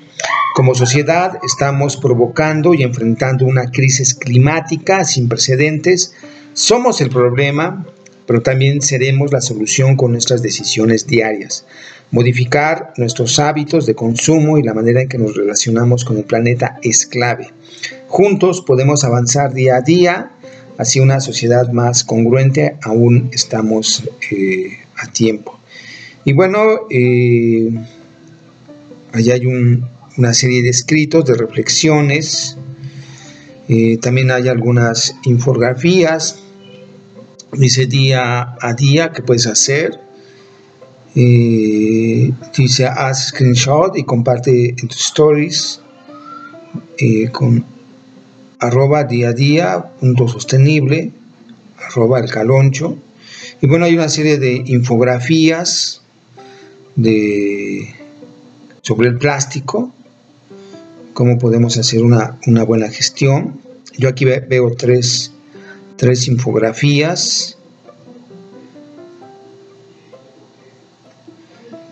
Como 0.55 0.75
sociedad 0.75 1.39
estamos 1.45 1.97
provocando 1.97 2.75
y 2.75 2.83
enfrentando 2.83 3.45
una 3.45 3.71
crisis 3.71 4.15
climática 4.15 5.05
sin 5.05 5.29
precedentes. 5.29 6.15
Somos 6.57 7.01
el 7.01 7.11
problema, 7.11 7.87
pero 8.27 8.43
también 8.43 8.83
seremos 8.83 9.31
la 9.31 9.41
solución 9.41 9.97
con 9.97 10.13
nuestras 10.13 10.43
decisiones 10.43 11.07
diarias 11.07 11.65
modificar 12.11 12.93
nuestros 12.97 13.39
hábitos 13.39 13.87
de 13.87 13.95
consumo 13.95 14.59
y 14.59 14.63
la 14.63 14.75
manera 14.75 15.03
en 15.03 15.09
que 15.09 15.19
nos 15.19 15.37
relacionamos 15.37 16.05
con 16.05 16.19
el 16.19 16.25
planeta 16.25 16.79
es 16.83 17.07
clave. 17.07 17.51
Juntos 18.09 18.63
podemos 18.63 19.05
avanzar 19.05 19.53
día 19.53 19.77
a 19.77 19.81
día 19.81 20.31
hacia 20.79 21.03
una 21.03 21.21
sociedad 21.21 21.71
más 21.73 22.05
congruente, 22.05 22.77
aún 22.83 23.31
estamos 23.33 24.05
eh, 24.31 24.79
a 24.97 25.11
tiempo. 25.11 25.59
Y 26.25 26.33
bueno, 26.33 26.61
eh, 26.91 27.71
allá 29.13 29.35
hay 29.35 29.47
una 29.47 30.35
serie 30.35 30.63
de 30.63 30.69
escritos, 30.69 31.25
de 31.25 31.35
reflexiones, 31.35 32.57
eh, 33.69 33.99
también 33.99 34.31
hay 34.31 34.49
algunas 34.49 35.17
infografías, 35.25 36.43
dice 37.57 37.87
día 37.87 38.57
a 38.61 38.75
día 38.75 39.13
que 39.13 39.23
puedes 39.23 39.47
hacer, 39.47 40.01
eh, 41.15 42.31
dice 42.57 42.87
haz 42.87 43.29
screenshot 43.29 43.97
y 43.97 44.05
comparte 44.05 44.71
en 44.71 44.89
tus 44.89 45.01
stories 45.07 45.81
eh, 46.99 47.31
con 47.31 47.65
arroba 48.59 49.05
día 49.05 49.31
a 49.31 49.33
día 49.33 49.85
punto 50.01 50.29
sostenible 50.29 51.13
arroba 51.89 52.21
el 52.21 52.31
caloncho. 52.31 52.97
Y 53.61 53.67
bueno 53.67 53.85
hay 53.87 53.95
una 53.95 54.09
serie 54.09 54.39
de 54.39 54.63
infografías 54.67 56.03
de 56.95 57.95
sobre 58.83 59.09
el 59.09 59.19
plástico 59.19 59.93
cómo 61.17 61.39
podemos 61.39 61.79
hacer 61.79 62.05
una, 62.05 62.39
una 62.47 62.63
buena 62.63 62.91
gestión. 62.91 63.59
Yo 63.97 64.11
aquí 64.11 64.27
veo 64.27 64.73
tres, 64.73 65.33
tres 65.97 66.29
infografías 66.29 67.57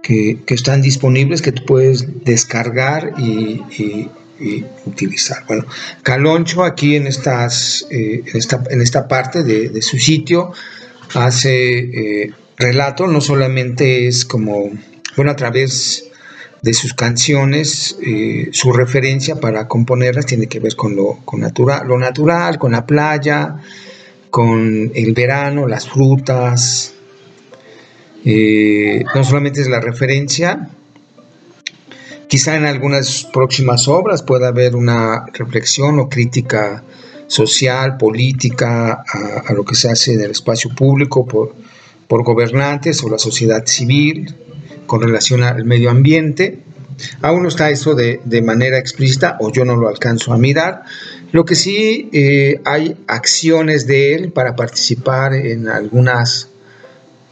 que, 0.02 0.38
están 0.48 0.82
disponibles 0.82 1.42
que 1.42 1.52
tú 1.52 1.64
puedes 1.64 2.24
descargar 2.24 3.14
y, 3.18 4.08
utilizar. 4.84 5.44
Bueno, 5.46 5.64
Caloncho 6.02 6.64
aquí 6.64 6.96
en, 6.96 7.06
estas, 7.06 7.86
eh, 7.90 8.22
en, 8.26 8.36
esta, 8.36 8.62
en 8.68 8.82
esta 8.82 9.08
parte 9.08 9.42
de, 9.42 9.80
su 9.80 9.98
sitio 9.98 10.52
hace 11.14 11.78
eh, 11.78 12.32
relato, 12.58 13.06
no 13.06 13.20
solamente 13.20 14.06
es 14.06 14.24
como, 14.24 14.70
bueno, 15.16 15.30
a 15.30 15.36
través 15.36 16.04
de 16.60 16.74
sus 16.74 16.92
canciones, 16.94 17.96
eh, 18.02 18.48
su 18.52 18.72
referencia 18.72 19.36
para 19.36 19.68
componerlas 19.68 20.26
tiene 20.26 20.46
que 20.46 20.60
ver 20.60 20.74
con 20.76 20.96
lo, 20.96 21.20
con 21.24 21.40
lo 21.40 21.98
natural, 21.98 22.58
con 22.58 22.72
la 22.72 22.84
playa, 22.84 23.56
con 24.34 24.90
el 24.96 25.12
verano, 25.12 25.68
las 25.68 25.88
frutas, 25.88 26.92
eh, 28.24 29.04
no 29.14 29.22
solamente 29.22 29.60
es 29.60 29.68
la 29.68 29.78
referencia, 29.80 30.70
quizá 32.26 32.56
en 32.56 32.64
algunas 32.64 33.28
próximas 33.32 33.86
obras 33.86 34.24
pueda 34.24 34.48
haber 34.48 34.74
una 34.74 35.26
reflexión 35.32 36.00
o 36.00 36.08
crítica 36.08 36.82
social, 37.28 37.96
política, 37.96 39.04
a, 39.46 39.52
lo 39.52 39.64
que 39.64 39.76
se 39.76 39.88
hace 39.88 40.14
en 40.14 40.22
el 40.22 40.32
espacio 40.32 40.74
público 40.74 41.24
por, 41.24 41.54
por 42.08 42.24
gobernantes 42.24 43.04
o 43.04 43.08
la 43.08 43.18
sociedad 43.18 43.64
civil 43.66 44.34
con 44.88 45.00
relación 45.00 45.44
al 45.44 45.64
medio 45.64 45.90
ambiente. 45.90 46.58
Aún 47.22 47.44
no 47.44 47.48
está 47.48 47.70
eso 47.70 47.94
de, 47.94 48.42
manera 48.42 48.78
explícita 48.78 49.36
o 49.40 49.52
yo 49.52 49.64
no 49.64 49.76
lo 49.76 49.88
alcanzo 49.88 50.32
a 50.32 50.38
mirar. 50.38 50.82
Lo 51.34 51.44
que 51.44 51.56
sí 51.56 52.10
eh, 52.12 52.60
hay 52.64 52.96
acciones 53.08 53.88
de 53.88 54.14
él 54.14 54.30
para 54.30 54.54
participar 54.54 55.34
en 55.34 55.66
algunas 55.66 56.48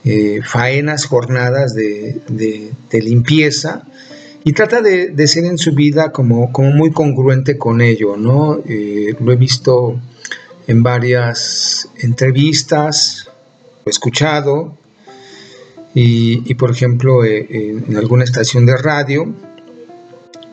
eh, 0.02 0.40
faenas, 0.44 1.04
jornadas 1.04 1.72
de, 1.72 2.20
limpieza 2.90 3.84
y 4.42 4.54
trata 4.54 4.82
de, 4.82 5.28
ser 5.28 5.44
en 5.44 5.56
su 5.56 5.72
vida 5.72 6.10
como, 6.10 6.50
como 6.50 6.72
muy 6.72 6.90
congruente 6.90 7.56
con 7.56 7.80
ello, 7.80 8.16
¿no? 8.16 8.60
Eh, 8.68 9.14
lo 9.20 9.30
he 9.30 9.36
visto 9.36 10.00
en 10.66 10.82
varias 10.82 11.88
entrevistas, 12.00 13.30
lo 13.84 13.86
he 13.86 13.90
escuchado 13.90 14.76
y, 15.94 16.52
por 16.56 16.72
ejemplo 16.72 17.24
en 17.24 17.96
alguna 17.96 18.24
estación 18.24 18.66
de 18.66 18.76
radio 18.78 19.32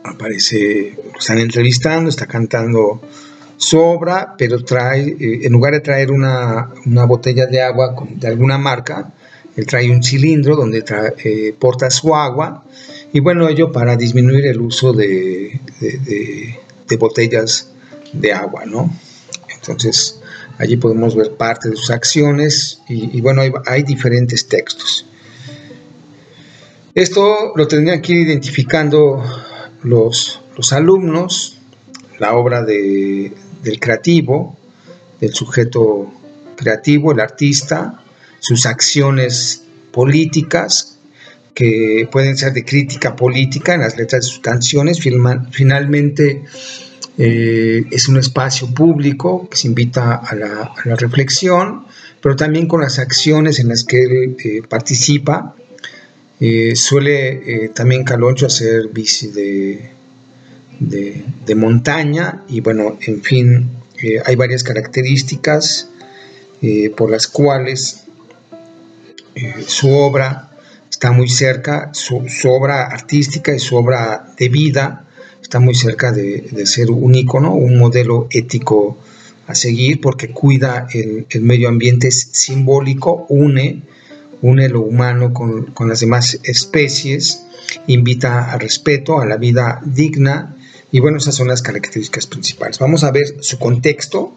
aparece, 0.03 0.95
lo 1.11 1.17
están 1.17 1.39
entrevistando, 1.39 2.11
está 2.11 2.27
cantando 2.27 3.01
su 3.59 3.77
obra, 3.77 4.35
pero 4.37 4.63
trae, 4.63 5.17
en 5.19 5.51
lugar 5.51 5.73
de 5.73 5.81
traer 5.81 6.11
una, 6.11 6.69
una 6.85 7.03
botella 7.03 7.45
de 7.45 7.61
agua 7.61 7.93
de 8.09 8.27
alguna 8.27 8.57
marca, 8.57 9.11
él 9.57 9.65
trae 9.65 9.91
un 9.91 10.01
cilindro 10.01 10.55
donde 10.55 10.85
eh, 11.25 11.53
porta 11.59 11.89
su 11.89 12.15
agua 12.15 12.63
y 13.11 13.19
bueno, 13.19 13.49
ello 13.49 13.69
para 13.71 13.97
disminuir 13.97 14.45
el 14.45 14.61
uso 14.61 14.93
de, 14.93 15.59
botellas 16.97 17.69
de 18.13 18.31
agua, 18.31 18.65
¿no? 18.65 18.89
Entonces, 19.53 20.21
allí 20.57 20.77
podemos 20.77 21.13
ver 21.13 21.33
parte 21.33 21.69
de 21.69 21.75
sus 21.75 21.91
acciones 21.91 22.79
y, 22.87 23.19
bueno, 23.19 23.41
hay, 23.65 23.83
diferentes 23.83 24.47
textos. 24.47 25.05
Esto 26.95 27.51
lo 27.55 27.67
tendrían 27.67 28.01
que 28.01 28.13
ir 28.13 28.27
identificando 28.27 29.21
los, 29.83 30.39
los 30.55 30.71
alumnos, 30.71 31.57
la 32.19 32.33
obra 32.35 32.63
del 33.63 33.79
creativo, 33.79 34.57
del 35.19 35.33
sujeto 35.33 36.11
creativo, 36.55 37.11
el 37.11 37.19
artista, 37.19 38.03
sus 38.39 38.65
acciones 38.65 39.63
políticas, 39.91 40.97
que 41.53 42.07
pueden 42.11 42.37
ser 42.37 42.53
de 42.53 42.63
crítica 42.63 43.15
política 43.15 43.73
en 43.73 43.81
las 43.81 43.97
letras 43.97 44.23
de 44.23 44.29
sus 44.29 44.39
canciones. 44.39 44.99
finalmente, 45.51 46.43
eh, 47.17 47.83
es 47.91 48.07
un 48.07 48.17
espacio 48.17 48.73
público 48.73 49.49
que 49.49 49.57
se 49.57 49.67
invita 49.67 50.15
a 50.15 50.35
la, 50.35 50.73
reflexión, 50.95 51.85
pero 52.21 52.35
también 52.35 52.67
con 52.67 52.81
las 52.81 52.97
acciones 52.97 53.59
en 53.59 53.67
las 53.67 53.83
que 53.83 54.03
él 54.03 54.37
eh, 54.43 54.61
participa. 54.67 55.53
Eh, 56.39 56.77
suele 56.77 57.71
también 57.75 58.05
Caloncho 58.05 58.45
hacer 58.45 58.87
bici 58.87 59.27
de, 59.27 59.98
de, 60.79 61.55
montaña 61.55 62.43
y 62.47 62.61
bueno, 62.61 62.97
en 63.01 63.21
fin, 63.21 63.69
hay 64.25 64.35
varias 64.35 64.63
características 64.63 65.89
por 66.95 67.09
las 67.09 67.27
cuales 67.27 68.03
eh, 69.35 69.63
su 69.65 69.89
obra 69.89 70.49
está 70.89 71.11
muy 71.11 71.29
cerca, 71.29 71.91
su, 71.93 72.17
obra 72.49 72.87
artística 72.87 73.53
y 73.53 73.59
su 73.59 73.75
obra 73.75 74.33
de 74.37 74.49
vida 74.49 75.05
está 75.41 75.59
muy 75.59 75.75
cerca 75.75 76.11
de, 76.11 76.65
ser 76.65 76.91
un 76.91 77.15
icono, 77.15 77.53
un 77.53 77.77
modelo 77.77 78.27
ético 78.31 78.97
a 79.47 79.55
seguir 79.55 80.01
porque 80.01 80.29
cuida 80.29 80.87
el, 80.91 81.25
medio 81.41 81.69
ambiente, 81.69 82.09
es 82.09 82.29
simbólico, 82.33 83.25
une, 83.29 83.81
une 84.41 84.69
lo 84.69 84.81
humano 84.81 85.33
con, 85.33 85.67
con 85.67 85.87
las 85.87 86.01
demás 86.01 86.39
especies, 86.43 87.45
invita 87.87 88.51
al 88.51 88.59
respeto, 88.59 89.21
a 89.21 89.25
la 89.25 89.37
vida 89.37 89.81
digna 89.85 90.55
y 90.91 90.99
bueno, 90.99 91.17
esas 91.17 91.35
son 91.35 91.47
las 91.47 91.61
características 91.61 92.27
principales. 92.27 92.79
Vamos 92.79 93.03
a 93.03 93.11
ver 93.11 93.37
su 93.41 93.59
contexto, 93.59 94.33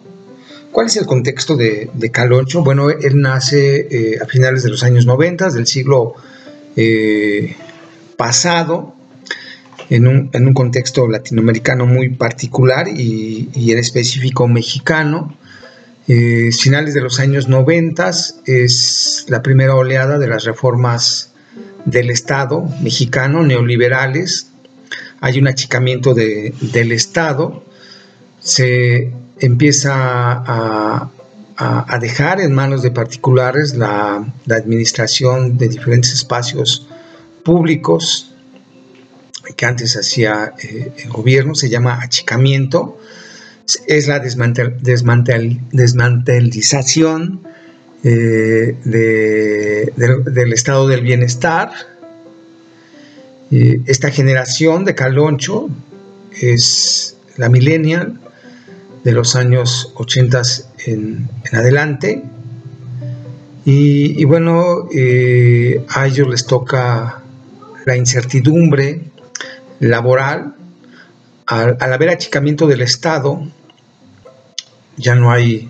¿Cuál 0.73 0.87
es 0.87 0.97
el 0.97 1.05
contexto 1.05 1.55
de, 1.55 2.09
Caloncho? 2.11 2.63
Bueno, 2.63 2.89
él 2.89 3.21
nace 3.21 3.87
eh, 3.91 4.19
a 4.19 4.25
finales 4.25 4.63
de 4.63 4.71
los 4.71 4.81
años 4.83 5.05
90 5.05 5.51
del 5.51 5.67
siglo 5.67 6.15
eh, 6.75 7.55
pasado, 8.17 8.95
en 9.91 10.07
un, 10.07 10.53
contexto 10.55 11.07
latinoamericano 11.07 11.85
muy 11.85 12.09
particular 12.09 12.87
y, 12.87 13.71
en 13.71 13.77
específico 13.77 14.47
mexicano. 14.47 15.37
Eh, 16.07 16.49
finales 16.51 16.95
de 16.95 17.01
los 17.01 17.19
años 17.19 17.47
90 17.47 18.09
es 18.47 19.25
la 19.27 19.43
primera 19.43 19.75
oleada 19.75 20.17
de 20.17 20.27
las 20.27 20.43
reformas 20.43 21.33
del 21.85 22.09
Estado 22.09 22.65
mexicano, 22.81 23.43
neoliberales. 23.43 24.47
Hay 25.23 25.39
un 25.39 25.47
achicamiento 25.47 26.13
del 26.13 26.91
Estado. 26.91 27.63
Se 28.41 29.09
empieza 29.39 29.93
a, 29.95 31.09
dejar 32.01 32.41
en 32.41 32.53
manos 32.53 32.81
de 32.83 32.91
particulares 32.91 33.73
la, 33.73 34.25
administración 34.49 35.57
de 35.57 35.69
diferentes 35.69 36.11
espacios 36.11 36.85
públicos 37.45 38.33
que 39.55 39.65
antes 39.65 39.95
hacía 39.95 40.55
eh, 40.61 40.91
el 40.97 41.09
gobierno, 41.09 41.55
se 41.55 41.69
llama 41.69 41.99
achicamiento 42.01 42.97
es 43.87 44.09
la 44.09 44.19
desmantel, 44.19 44.75
desmantelización 45.71 47.39
eh, 48.03 48.75
del 48.83 50.51
estado 50.51 50.89
del 50.89 50.99
bienestar. 50.99 51.71
Esta 53.85 54.09
generación 54.09 54.85
de 54.85 54.95
Caloncho 54.95 55.69
es 56.41 57.17
la 57.37 57.49
millennial 57.49 58.19
de 59.03 59.11
los 59.11 59.35
años 59.35 59.91
80 59.95 60.41
en, 60.85 61.29
adelante. 61.51 62.23
Y, 63.65 64.23
bueno, 64.25 64.89
eh, 64.93 65.85
a 65.89 66.07
ellos 66.07 66.27
les 66.27 66.45
toca 66.45 67.21
la 67.85 67.95
incertidumbre 67.95 69.01
laboral 69.79 70.55
al, 71.45 71.77
haber 71.79 72.09
achicamiento 72.09 72.67
del 72.67 72.81
Estado, 72.81 73.41
ya 74.97 75.15
no 75.15 75.31
hay 75.31 75.69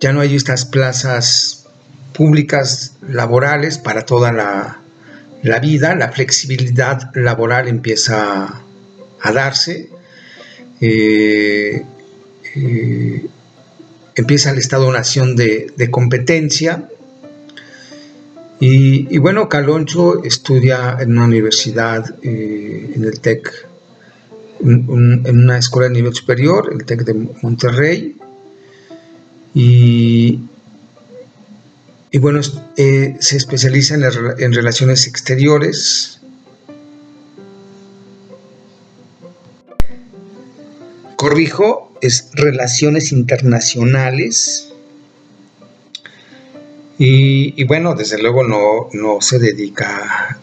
ya 0.00 0.12
no 0.12 0.20
hay 0.20 0.36
estas 0.36 0.66
plazas 0.66 1.64
públicas 2.12 2.94
laborales 3.08 3.78
para 3.78 4.04
toda 4.04 4.30
la, 4.30 4.78
vida, 5.60 5.94
la 5.94 6.10
flexibilidad 6.10 7.10
laboral 7.14 7.68
empieza 7.68 8.62
a 9.20 9.32
darse, 9.32 9.88
eh, 10.80 11.82
eh, 12.54 13.26
empieza 14.14 14.50
el 14.50 14.58
Estado-Nación 14.58 15.36
de, 15.36 15.88
competencia, 15.90 16.88
y, 18.58 19.18
bueno, 19.18 19.50
Caloncho 19.50 20.24
estudia 20.24 20.96
en 20.98 21.12
una 21.12 21.26
universidad, 21.26 22.14
eh, 22.22 22.92
en 22.94 23.04
el 23.04 23.20
TEC 23.20 23.66
en 24.60 25.38
una 25.38 25.58
escuela 25.58 25.88
de 25.88 25.94
nivel 25.94 26.14
superior, 26.14 26.70
el 26.72 26.84
TEC 26.84 27.04
de 27.04 27.28
Monterrey. 27.42 28.16
Y, 29.54 30.40
y 32.16 32.18
bueno, 32.18 32.40
eh, 32.78 33.14
se 33.20 33.36
especializa 33.36 33.94
en, 33.94 34.02
en 34.38 34.54
relaciones 34.54 35.06
exteriores. 35.06 36.18
Corrijo, 41.16 41.92
es 42.00 42.30
relaciones 42.32 43.12
internacionales. 43.12 44.72
Y, 46.96 47.62
bueno, 47.64 47.94
desde 47.94 48.16
luego 48.16 48.44
no, 48.44 48.88
no 48.94 49.20
se 49.20 49.38
dedica 49.38 50.40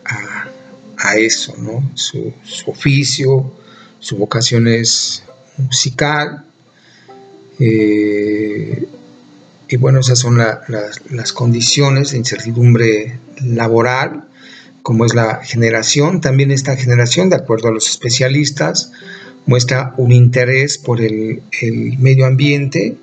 a, 0.95 1.17
eso, 1.17 1.55
¿no? 1.57 1.89
Su, 1.95 2.33
su, 2.43 2.69
oficio, 2.69 3.51
su 3.97 4.17
vocación 4.17 4.67
es 4.67 5.23
musical. 5.57 6.45
Eh, 7.59 8.85
y 9.73 9.75
bueno, 9.75 10.01
esas 10.01 10.19
son 10.19 10.37
las 10.37 11.33
condiciones 11.33 12.11
de 12.11 12.19
incertidumbre 12.19 13.17
laboral, 13.43 14.25
como 14.83 15.03
es 15.03 15.15
la 15.15 15.43
generación. 15.43 16.21
También 16.21 16.51
esta 16.51 16.75
generación, 16.75 17.31
de 17.31 17.37
acuerdo 17.37 17.69
a 17.69 17.71
los 17.71 17.89
especialistas, 17.89 18.91
muestra 19.47 19.95
un 19.97 20.11
interés 20.11 20.77
por 20.77 21.01
el, 21.01 21.41
medio 21.97 22.27
ambiente, 22.27 22.97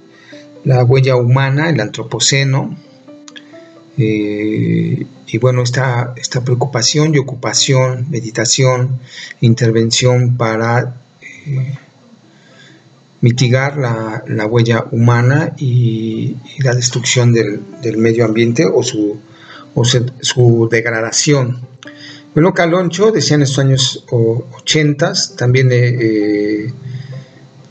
la 0.63 0.85
huella 0.85 1.17
humana, 1.17 1.71
el 1.71 1.81
antropoceno, 1.81 2.79
eh, 3.99 5.07
y 5.27 5.39
bueno, 5.39 5.63
esta, 5.63 6.15
esta 6.17 6.45
preocupación 6.45 7.17
y 7.17 7.19
ocupación, 7.19 8.07
meditación, 8.11 9.01
intervención 9.41 10.37
para 10.37 10.95
eh, 11.21 11.75
mitigar 13.21 13.77
la, 13.77 14.47
huella 14.47 14.87
humana 14.91 15.55
y, 15.59 16.37
la 16.59 16.75
destrucción 16.75 17.33
del, 17.33 17.61
medio 17.97 18.25
ambiente 18.25 18.67
o 18.67 18.83
su, 18.83 19.21
su 20.21 20.69
degradación. 20.71 21.61
Bueno, 22.35 22.55
Caloncho, 22.55 23.11
decía 23.11 23.35
en 23.37 23.43
estos 23.43 23.59
años 23.59 24.05
80, 24.11 25.13
también 25.37 25.69
eh, 25.73 26.73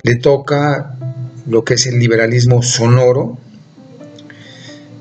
le 0.03 0.15
toca 0.15 0.97
lo 1.47 1.63
que 1.63 1.75
es 1.75 1.88
el 1.88 1.97
liberalismo 1.97 2.62
sonoro, 2.62 3.38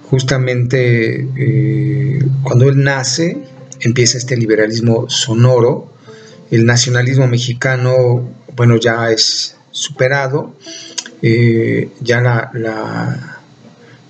justamente 0.09 1.29
eh, 1.37 2.25
cuando 2.43 2.69
él 2.69 2.83
nace, 2.83 3.37
empieza 3.81 4.17
este 4.17 4.37
liberalismo 4.37 5.11
sonoro, 5.11 5.93
el 6.51 6.65
nacionalismo 6.65 7.27
mexicano, 7.27 8.31
bueno, 8.57 8.77
ya 8.77 9.11
es 9.11 9.58
superado, 9.71 10.55
eh, 11.23 11.91
ya 12.01 12.21
la, 12.21 12.51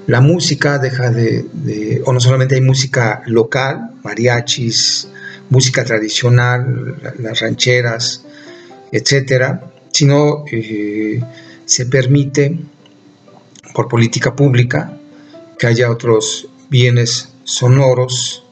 la, 0.07 0.21
música 0.21 0.79
deja 0.79 1.11
de, 1.11 2.03
o 2.05 2.12
no 2.12 2.21
solamente 2.21 2.55
hay 2.55 2.61
música 2.61 3.23
local, 3.27 3.90
mariachis, 4.03 5.09
música 5.51 5.85
tradicional, 5.85 6.97
las 7.18 7.40
rancheras, 7.40 8.25
etcétera, 8.92 9.62
sino 9.92 10.44
eh, 10.51 11.21
se 11.64 11.87
permite 11.87 12.59
por 13.75 13.88
política 13.88 14.35
pública 14.35 14.97
que 15.59 15.66
haya 15.66 15.90
otros 15.90 16.49
bienes 16.68 17.31
sonoros 17.44 18.44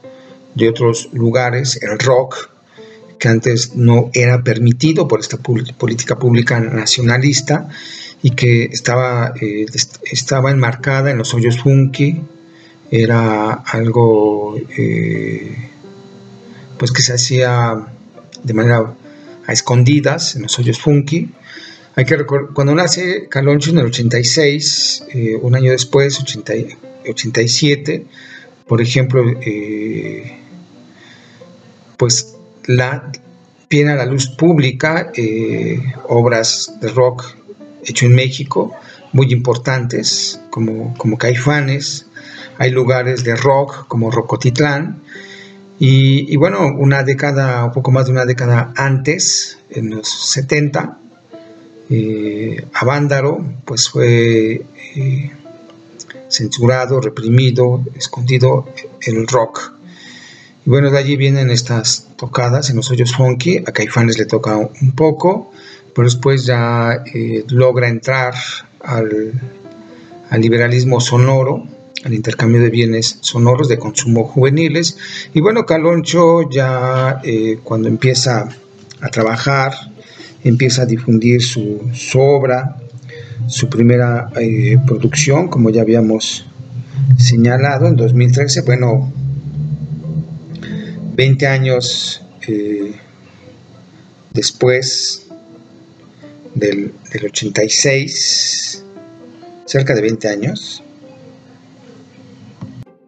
de 0.55 0.69
otros 0.69 1.09
lugares, 1.13 1.79
el 1.81 1.99
rock, 1.99 2.49
que 3.19 3.27
antes 3.27 3.75
no 3.75 4.09
era 4.13 4.43
permitido 4.43 5.07
por 5.07 5.19
esta 5.19 5.37
política 5.37 6.17
pública 6.17 6.59
nacionalista 6.59 7.69
y 8.21 8.31
que 8.31 8.65
estaba, 8.65 9.33
eh, 9.39 9.65
estaba 10.11 10.51
enmarcada 10.51 11.11
en 11.11 11.17
los 11.17 11.33
hoyos 11.33 11.59
funky, 11.59 12.21
era 12.89 13.53
algo 13.53 14.57
eh, 14.77 15.69
pues 16.77 16.91
que 16.91 17.01
se 17.01 17.13
hacía 17.13 17.87
de 18.43 18.53
manera 18.53 18.93
a 19.45 19.53
escondidas 19.53 20.35
en 20.35 20.43
los 20.43 20.57
hoyos 20.59 20.79
funky. 20.79 21.31
Hay 21.95 22.05
que 22.05 22.15
recordar, 22.15 22.53
cuando 22.53 22.75
nace 22.75 23.27
Caloncho 23.27 23.71
en 23.71 23.79
el 23.79 23.85
86, 23.87 25.05
eh, 25.09 25.35
un 25.41 25.55
año 25.55 25.71
después, 25.71 26.19
80, 26.19 26.53
87, 27.09 28.05
por 28.67 28.81
ejemplo, 28.81 29.23
pues 31.97 32.36
la, 32.67 33.11
viene 33.69 33.91
a 33.91 33.95
la 33.95 34.05
luz 34.05 34.29
pública 34.29 35.11
eh, 35.15 35.81
obras 36.07 36.73
de 36.79 36.89
rock 36.89 37.25
hecho 37.83 38.05
en 38.05 38.15
México 38.15 38.73
muy 39.13 39.31
importantes 39.31 40.39
como, 40.49 40.93
como 40.97 41.17
Caifanes, 41.17 42.05
hay 42.57 42.71
lugares 42.71 43.23
de 43.23 43.35
rock 43.35 43.87
como 43.87 44.11
Rocotitlán 44.11 45.01
y, 45.79 46.35
bueno, 46.37 46.67
una 46.75 47.03
década, 47.03 47.63
un 47.65 47.71
poco 47.71 47.91
más 47.91 48.07
de 48.07 48.11
una 48.11 48.25
década 48.25 48.73
antes, 48.75 49.59
en 49.69 49.91
los 49.91 50.09
70, 50.09 50.97
eh, 51.91 52.65
Avándaro 52.73 53.45
pues 53.63 53.87
fue 53.87 54.65
censurado, 56.29 56.99
reprimido, 56.99 57.83
escondido 57.95 58.67
el 59.01 59.27
rock. 59.27 59.73
Y 60.67 60.69
bueno, 60.69 60.91
de 60.91 60.97
allí 60.97 61.15
vienen 61.15 61.49
estas 61.49 62.07
tocadas 62.17 62.69
en 62.69 62.75
los 62.75 62.91
hoyos 62.91 63.15
funky. 63.15 63.59
A 63.65 63.71
Caifanes 63.71 64.17
le 64.17 64.25
toca 64.25 64.57
un 64.57 64.91
poco, 64.91 65.49
pero 65.95 66.09
después 66.09 66.45
ya 66.45 67.03
eh, 67.05 67.45
logra 67.47 67.87
entrar 67.87 68.33
al, 68.81 69.31
liberalismo 70.37 70.99
sonoro, 70.99 71.63
al 72.03 72.13
intercambio 72.13 72.59
de 72.59 72.69
bienes 72.69 73.17
sonoros 73.21 73.69
de 73.69 73.79
consumo 73.79 74.25
juveniles. 74.25 74.97
Y 75.33 75.39
bueno, 75.39 75.65
Caloncho 75.65 76.49
ya 76.49 77.21
eh, 77.23 77.59
cuando 77.63 77.87
empieza 77.87 78.49
a 78.99 79.07
trabajar, 79.07 79.71
empieza 80.43 80.81
a 80.81 80.85
difundir 80.85 81.41
su, 81.41 81.89
su 81.93 82.19
obra, 82.19 82.75
su 83.47 83.69
primera 83.69 84.31
eh, 84.35 84.77
producción, 84.85 85.47
como 85.47 85.69
ya 85.69 85.83
habíamos 85.83 86.45
señalado, 87.17 87.87
en 87.87 87.95
2013, 87.95 88.63
bueno, 88.63 89.13
20 91.17 91.47
años 91.47 92.21
eh, 92.47 92.93
después 94.33 95.25
del, 96.53 96.93
86, 97.11 98.83
cerca 99.65 99.95
de 99.95 100.01
20 100.01 100.29
años. 100.29 100.83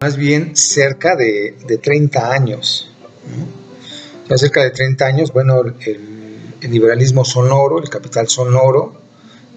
Más 0.00 0.16
bien 0.16 0.56
cerca 0.56 1.14
de, 1.14 1.54
30 1.80 2.32
años. 2.32 2.90
Ya 4.28 4.36
cerca 4.36 4.64
de 4.64 4.70
30 4.70 5.06
años, 5.06 5.32
bueno, 5.32 5.60
el, 5.60 6.18
liberalismo 6.68 7.24
sonoro, 7.24 7.78
el 7.80 7.88
capital 7.88 8.28
sonoro, 8.28 9.00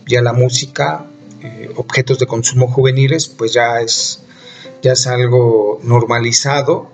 ya 0.06 0.22
la 0.22 0.34
música, 0.34 1.08
eh, 1.41 1.72
objetos 1.76 2.20
de 2.20 2.28
consumo 2.28 2.68
juveniles, 2.68 3.28
pues 3.30 3.51
ya 3.51 3.82
es, 3.82 4.20
ya 4.84 4.91
es 4.91 5.08
algo 5.08 5.80
normalizado 5.84 6.93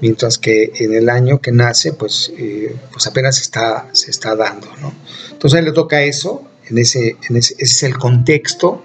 mientras 0.00 0.38
que 0.38 0.72
en 0.76 0.94
el 0.94 1.08
año 1.08 1.40
que 1.40 1.52
nace, 1.52 1.92
pues, 1.92 2.32
eh, 2.36 2.74
pues 2.92 3.06
apenas 3.06 3.40
está, 3.40 3.88
se 3.92 4.10
está 4.10 4.34
dando, 4.34 4.68
¿no? 4.80 4.92
Entonces 5.32 5.56
a 5.56 5.58
él 5.60 5.66
le 5.66 5.72
toca 5.72 6.02
eso, 6.02 6.44
en 6.68 6.78
ese, 6.78 7.16
ese, 7.28 7.54
es 7.58 7.82
el 7.82 7.98
contexto, 7.98 8.84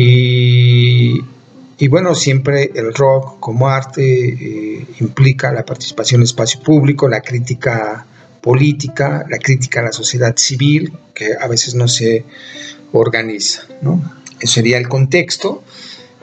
y, 0.00 1.24
bueno, 1.88 2.14
siempre 2.14 2.70
el 2.72 2.94
rock 2.94 3.40
como 3.40 3.68
arte 3.68 4.28
eh, 4.28 4.86
implica 5.00 5.52
la 5.52 5.64
participación 5.64 6.20
en 6.20 6.24
espacio 6.24 6.60
público, 6.60 7.08
la 7.08 7.20
crítica 7.20 8.06
política, 8.40 9.26
la 9.28 9.38
crítica 9.38 9.80
a 9.80 9.84
la 9.84 9.92
sociedad 9.92 10.36
civil, 10.36 10.92
que 11.12 11.34
a 11.34 11.48
veces 11.48 11.74
no 11.74 11.88
se 11.88 12.24
organiza, 12.92 13.62
¿no? 13.82 14.00
Ese 14.38 14.54
sería 14.54 14.78
el 14.78 14.88
contexto 14.88 15.64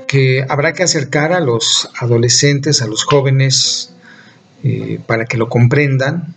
que 0.08 0.46
habrá 0.48 0.74
que 0.74 0.84
acercar 0.84 1.34
a 1.34 1.40
los 1.40 1.90
adolescentes, 2.00 2.82
a 2.82 2.88
los 2.88 3.04
jóvenes, 3.04 3.92
eh, 4.64 5.00
para 5.06 5.26
que 5.26 5.38
lo 5.38 5.50
comprendan, 5.50 6.36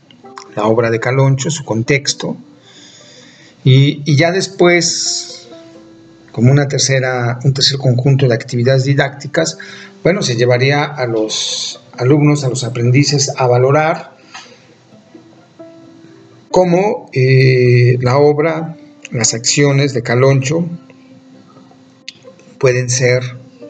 la 0.56 0.64
obra 0.64 0.90
de 0.90 1.00
Caloncho, 1.00 1.50
su 1.50 1.64
contexto, 1.64 2.36
y, 3.64 4.16
ya 4.16 4.30
después, 4.30 5.48
como 6.32 6.50
una 6.50 6.68
tercera, 6.68 7.38
un 7.44 7.52
tercer 7.52 7.78
conjunto 7.78 8.26
de 8.26 8.34
actividades 8.34 8.84
didácticas, 8.84 9.58
bueno, 10.02 10.22
se 10.22 10.36
llevaría 10.36 10.84
a 10.84 11.06
los 11.06 11.80
alumnos, 11.96 12.44
a 12.44 12.48
los 12.48 12.64
aprendices 12.64 13.30
a 13.36 13.46
valorar 13.46 14.16
cómo 16.50 17.10
eh, 17.12 17.98
la 18.00 18.18
obra, 18.18 18.76
las 19.10 19.34
acciones 19.34 19.92
de 19.92 20.02
Caloncho 20.02 20.64
pueden 22.58 22.88
ser 22.88 23.22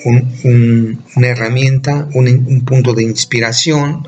una 0.05 1.27
herramienta, 1.27 2.09
un, 2.15 2.65
punto 2.65 2.95
de 2.95 3.03
inspiración 3.03 4.07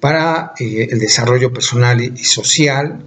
para 0.00 0.52
eh, 0.58 0.88
el 0.90 0.98
desarrollo 0.98 1.52
personal 1.52 2.00
y, 2.00 2.24
social, 2.24 3.02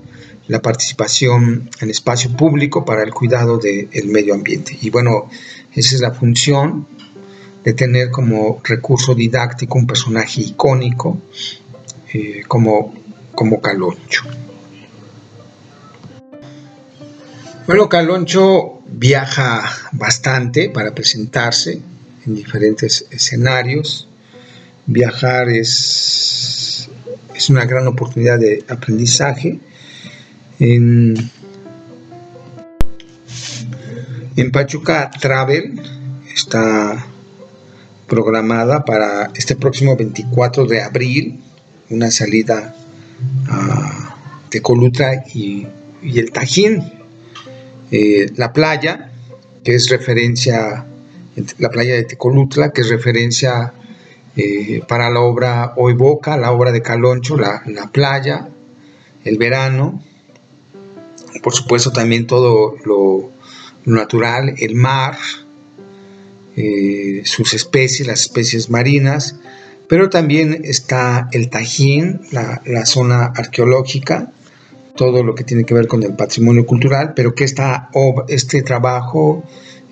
la 0.47 0.61
participación 0.61 1.69
en 1.79 1.89
espacio 1.89 2.31
público 2.35 2.83
para 2.83 3.03
el 3.03 3.13
cuidado 3.13 3.57
del 3.57 4.07
medio 4.07 4.33
ambiente. 4.33 4.77
Y 4.81 4.89
bueno, 4.89 5.29
esa 5.73 5.95
es 5.95 6.01
la 6.01 6.11
función 6.11 6.87
de 7.63 7.73
tener 7.73 8.09
como 8.09 8.59
recurso 8.63 9.13
didáctico 9.15 9.77
un 9.77 9.87
personaje 9.87 10.41
icónico 10.41 11.21
eh, 12.13 12.43
como, 12.47 12.93
como 13.33 13.61
Caloncho. 13.61 14.23
Bueno, 17.67 17.87
Caloncho 17.87 18.81
viaja 18.87 19.63
bastante 19.93 20.69
para 20.69 20.93
presentarse, 20.93 21.81
en 22.25 22.35
diferentes 22.35 23.05
escenarios. 23.11 24.07
Viajar 24.85 25.49
es, 25.49 26.89
es 27.35 27.49
una 27.49 27.65
gran 27.65 27.87
oportunidad 27.87 28.39
de 28.39 28.63
aprendizaje. 28.67 29.59
En, 30.59 31.15
en 34.35 34.51
Pachuca 34.51 35.09
Travel 35.19 35.81
está 36.33 37.05
programada 38.07 38.83
para 38.83 39.31
este 39.35 39.55
próximo 39.55 39.95
24 39.95 40.65
de 40.65 40.81
abril 40.81 41.39
una 41.91 42.09
salida 42.09 42.75
a 43.47 44.15
Tecolutra 44.49 45.23
y, 45.33 45.67
y 46.01 46.19
el 46.19 46.31
Tajín. 46.31 46.83
Eh, 47.91 48.31
la 48.37 48.53
playa, 48.53 49.11
que 49.63 49.75
es 49.75 49.89
referencia 49.89 50.85
la 51.57 51.69
playa 51.69 51.95
de 51.95 52.03
Tecolutla, 52.03 52.71
que 52.71 52.81
es 52.81 52.89
referencia 52.89 53.73
eh, 54.35 54.81
para 54.87 55.09
la 55.09 55.19
obra 55.19 55.73
Hoy 55.75 55.93
Boca, 55.93 56.37
la 56.37 56.51
obra 56.51 56.71
de 56.71 56.81
Caloncho, 56.81 57.37
la, 57.37 57.63
playa, 57.91 58.47
el 59.25 59.37
verano, 59.37 60.01
por 61.43 61.53
supuesto 61.53 61.91
también 61.91 62.27
todo 62.27 62.75
lo, 62.85 63.31
natural, 63.85 64.55
el 64.57 64.75
mar, 64.75 65.17
eh, 66.55 67.21
sus 67.25 67.53
especies, 67.53 68.07
las 68.07 68.21
especies 68.21 68.69
marinas, 68.69 69.35
pero 69.87 70.09
también 70.09 70.61
está 70.63 71.27
el 71.31 71.49
Tajín, 71.49 72.21
la, 72.31 72.61
la, 72.65 72.85
zona 72.85 73.25
arqueológica, 73.35 74.31
todo 74.95 75.23
lo 75.23 75.35
que 75.35 75.43
tiene 75.43 75.65
que 75.65 75.73
ver 75.73 75.87
con 75.87 76.03
el 76.03 76.13
patrimonio 76.13 76.65
cultural, 76.65 77.13
pero 77.15 77.33
que 77.33 77.43
esta, 77.43 77.89
este 78.27 78.61
trabajo 78.61 79.43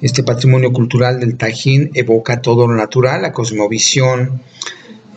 este 0.01 0.23
patrimonio 0.23 0.71
cultural 0.71 1.19
del 1.19 1.35
Tajín 1.35 1.91
evoca 1.93 2.41
todo 2.41 2.67
lo 2.67 2.75
natural, 2.75 3.21
la 3.21 3.31
cosmovisión 3.31 4.41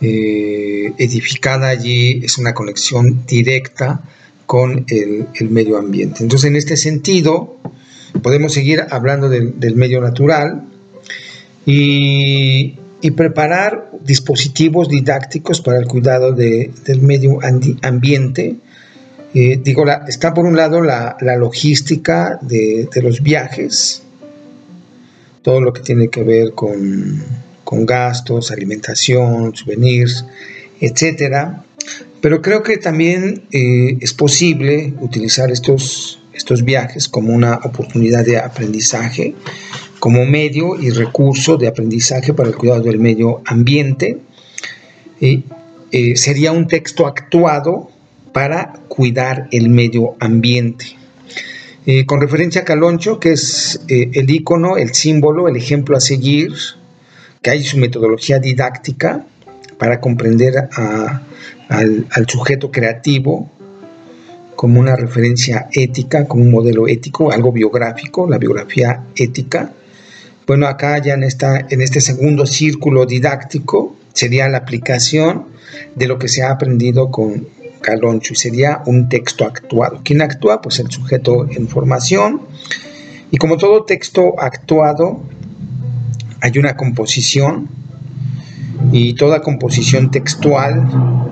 eh, 0.01 0.91
edificada 0.97 1.69
allí 1.69 2.19
es 2.23 2.37
una 2.37 2.53
conexión 2.53 3.25
directa 3.25 4.01
con 4.45 4.85
el, 4.89 5.49
medio 5.49 5.77
ambiente. 5.77 6.23
Entonces, 6.23 6.49
en 6.49 6.57
este 6.57 6.75
sentido, 6.75 7.55
podemos 8.21 8.53
seguir 8.53 8.83
hablando 8.89 9.29
del, 9.29 9.75
medio 9.75 10.01
natural 10.01 10.63
y, 11.65 12.75
preparar 13.15 13.91
dispositivos 14.03 14.89
didácticos 14.89 15.61
para 15.61 15.77
el 15.77 15.87
cuidado 15.87 16.33
del 16.33 17.01
medio 17.01 17.39
ambiente. 17.81 18.55
Eh, 19.33 19.59
digo, 19.63 19.85
está 20.07 20.33
por 20.33 20.45
un 20.45 20.55
lado 20.55 20.81
la, 20.81 21.17
logística 21.37 22.39
de, 22.41 22.89
de 22.93 23.01
los 23.01 23.21
viajes, 23.21 24.02
todo 25.43 25.61
lo 25.61 25.73
que 25.73 25.81
tiene 25.81 26.09
que 26.09 26.23
ver 26.23 26.53
con, 26.53 27.21
gastos, 27.85 28.51
alimentación, 28.51 29.55
souvenirs, 29.55 30.25
etcétera. 30.79 31.63
Pero 32.21 32.41
creo 32.41 32.61
que 32.61 32.77
también 32.77 33.43
eh, 33.51 33.97
es 33.99 34.13
posible 34.13 34.93
utilizar 35.01 35.51
estos, 35.51 36.19
estos 36.33 36.63
viajes 36.63 37.07
como 37.07 37.33
una 37.33 37.55
oportunidad 37.55 38.23
de 38.25 38.37
aprendizaje, 38.37 39.33
como 39.99 40.23
medio 40.25 40.79
y 40.79 40.91
recurso 40.91 41.57
de 41.57 41.67
aprendizaje 41.67 42.33
para 42.33 42.49
el 42.49 42.55
cuidado 42.55 42.81
del 42.81 42.99
medio 42.99 43.41
ambiente. 43.45 44.19
Eh, 45.19 46.15
sería 46.15 46.51
un 46.51 46.67
texto 46.67 47.07
actuado 47.07 47.89
para 48.33 48.73
cuidar 48.87 49.47
el 49.51 49.69
medio 49.69 50.15
ambiente. 50.19 50.97
Eh, 51.85 52.05
con 52.05 52.21
referencia 52.21 52.61
a 52.61 52.63
Caloncho, 52.63 53.19
que 53.19 53.33
es 53.33 53.81
eh, 53.89 54.09
el 54.13 54.29
icono, 54.29 54.77
el 54.77 54.93
símbolo, 54.93 55.49
el 55.49 55.57
ejemplo 55.57 55.97
a 55.97 55.99
seguir, 55.99 56.53
que 57.41 57.49
hay 57.49 57.63
su 57.63 57.77
metodología 57.77 58.39
didáctica 58.39 59.25
para 59.77 59.99
comprender 59.99 60.69
al, 61.67 62.27
sujeto 62.29 62.71
creativo 62.71 63.49
como 64.55 64.79
una 64.79 64.95
referencia 64.95 65.67
ética, 65.73 66.25
como 66.25 66.43
un 66.43 66.51
modelo 66.51 66.87
ético, 66.87 67.33
algo 67.33 67.51
biográfico, 67.51 68.29
la 68.29 68.37
biografía 68.37 69.03
ética. 69.17 69.73
Bueno, 70.47 70.67
acá 70.67 70.99
ya 70.99 71.15
en, 71.15 71.23
esta, 71.23 71.65
en 71.69 71.81
este 71.81 71.99
segundo 71.99 72.45
círculo 72.45 73.05
didáctico 73.05 73.97
sería 74.13 74.47
la 74.47 74.59
aplicación 74.59 75.47
de 75.95 76.07
lo 76.07 76.17
que 76.17 76.29
se 76.29 76.43
ha 76.43 76.51
aprendido 76.51 77.11
con, 77.11 77.45
Caloncho 77.83 78.33
y 78.33 78.35
sería 78.35 78.81
un 78.87 79.09
texto 79.09 79.45
actuado. 79.45 80.01
¿Quién 80.03 80.23
actúa? 80.23 80.59
Pues 80.61 80.79
el 80.79 80.89
sujeto 80.89 81.45
en 81.47 81.67
formación. 81.67 82.41
Y 83.29 83.37
como 83.37 83.57
todo 83.57 83.83
texto 83.83 84.33
actuado, 84.39 85.21
hay 86.41 86.57
una 86.57 86.75
composición 86.75 87.69
y 88.91 89.13
toda 89.13 89.41
composición 89.41 90.09
textual, 90.09 90.83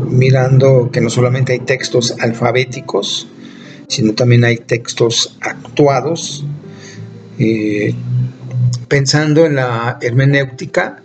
mirando 0.08 0.92
que 0.92 1.02
no 1.02 1.10
solamente 1.10 1.54
hay 1.54 1.60
textos 1.60 2.16
alfabéticos, 2.20 3.28
sino 3.88 4.14
también 4.14 4.44
hay 4.44 4.58
textos 4.58 5.38
actuados. 5.42 6.46
Eh, 7.40 7.96
pensando 8.88 9.46
en 9.46 9.56
la 9.56 9.98
hermenéutica, 10.02 11.02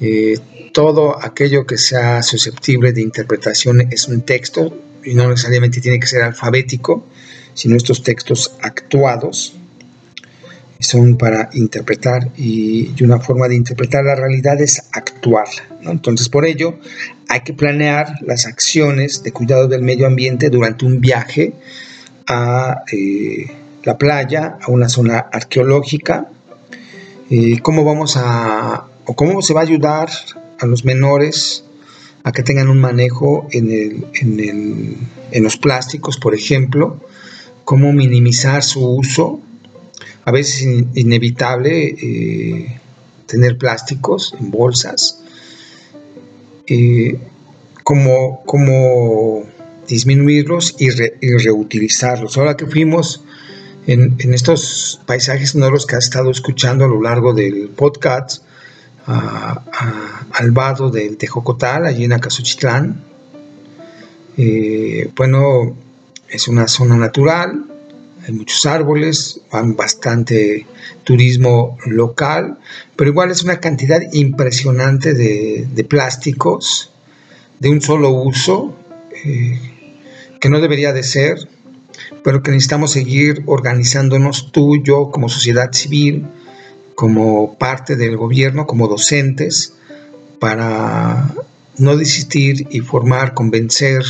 eh, 0.00 0.38
todo 0.74 1.24
aquello 1.24 1.66
que 1.66 1.78
sea 1.78 2.20
susceptible 2.24 2.92
de 2.92 3.00
interpretación 3.00 3.92
es 3.92 4.08
un 4.08 4.22
texto 4.22 4.76
y 5.04 5.14
no 5.14 5.28
necesariamente 5.30 5.80
tiene 5.80 6.00
que 6.00 6.08
ser 6.08 6.22
alfabético, 6.22 7.06
sino 7.54 7.76
estos 7.76 8.02
textos 8.02 8.56
actuados 8.60 9.54
son 10.80 11.16
para 11.16 11.48
interpretar 11.52 12.28
y, 12.36 12.90
una 13.04 13.20
forma 13.20 13.46
de 13.46 13.54
interpretar 13.54 14.04
la 14.04 14.16
realidad 14.16 14.60
es 14.60 14.82
actuarla. 14.92 15.62
Entonces, 15.82 16.28
por 16.28 16.44
ello, 16.44 16.74
hay 17.28 17.42
que 17.42 17.54
planear 17.54 18.18
las 18.22 18.44
acciones 18.46 19.22
de 19.22 19.30
cuidado 19.30 19.68
del 19.68 19.82
medio 19.82 20.08
ambiente 20.08 20.50
durante 20.50 20.84
un 20.84 21.00
viaje 21.00 21.54
a 22.26 22.82
eh, 22.90 23.46
la 23.84 23.96
playa, 23.96 24.58
a 24.60 24.72
una 24.72 24.88
zona 24.88 25.18
arqueológica, 25.18 26.26
eh, 27.30 27.60
cómo 27.62 27.84
vamos 27.84 28.16
a, 28.16 28.86
o 29.04 29.14
cómo 29.14 29.40
se 29.40 29.54
va 29.54 29.60
a 29.60 29.62
ayudar 29.62 30.08
a 30.60 30.66
los 30.66 30.84
menores 30.84 31.64
a 32.22 32.32
que 32.32 32.42
tengan 32.42 32.68
un 32.68 32.78
manejo 32.78 33.48
en, 33.50 33.70
el, 33.70 34.06
en, 34.14 34.40
el, 34.40 34.96
en 35.30 35.42
los 35.42 35.56
plásticos, 35.56 36.16
por 36.16 36.34
ejemplo, 36.34 36.98
cómo 37.64 37.92
minimizar 37.92 38.62
su 38.62 38.84
uso. 38.84 39.40
A 40.24 40.32
veces 40.32 40.62
es 40.62 40.84
inevitable 40.94 41.88
eh, 41.88 42.80
tener 43.26 43.58
plásticos 43.58 44.34
en 44.40 44.50
bolsas. 44.50 45.20
Eh, 46.66 47.18
cómo, 47.82 48.42
cómo, 48.46 49.44
disminuirlos 49.86 50.76
y, 50.78 50.88
reutilizarlos. 50.90 52.36
Ahora 52.36 52.56
que 52.56 52.66
fuimos 52.66 53.22
en, 53.86 54.16
estos 54.32 55.00
paisajes 55.06 55.50
sonoros 55.50 55.86
que 55.86 55.96
has 55.96 56.04
estado 56.04 56.30
escuchando 56.30 56.84
a 56.84 56.88
lo 56.88 57.00
largo 57.02 57.34
del 57.34 57.68
podcast, 57.68 58.43
al 59.06 60.50
vado 60.52 60.90
del 60.90 61.16
Tejocotal, 61.16 61.86
allí 61.86 62.04
en 62.04 62.12
Acasuchitlán, 62.12 63.02
eh, 64.36 65.10
bueno, 65.14 65.76
es 66.28 66.48
una 66.48 66.66
zona 66.66 66.96
natural, 66.96 67.66
hay 68.26 68.32
muchos 68.32 68.64
árboles, 68.66 69.40
van 69.52 69.76
bastante 69.76 70.66
turismo 71.04 71.78
local, 71.84 72.58
pero 72.96 73.10
igual 73.10 73.30
es 73.30 73.44
una 73.44 73.60
cantidad 73.60 74.00
impresionante 74.12 75.12
de, 75.12 75.84
plásticos 75.84 76.90
de 77.60 77.68
un 77.68 77.80
solo 77.80 78.10
uso, 78.10 78.74
eh, 79.24 79.60
que 80.40 80.48
no 80.48 80.60
debería 80.60 80.92
de 80.92 81.02
ser, 81.02 81.48
pero 82.24 82.42
que 82.42 82.50
necesitamos 82.50 82.92
seguir 82.92 83.42
organizándonos 83.46 84.50
tú, 84.50 84.82
yo, 84.82 85.10
como 85.10 85.28
sociedad 85.28 85.70
civil, 85.72 86.26
como 86.94 87.56
parte 87.58 87.96
del 87.96 88.16
gobierno, 88.16 88.66
como 88.66 88.88
docentes, 88.88 89.74
para 90.38 91.34
no 91.78 91.96
desistir 91.96 92.66
y 92.70 92.80
formar, 92.80 93.34
convencer 93.34 94.04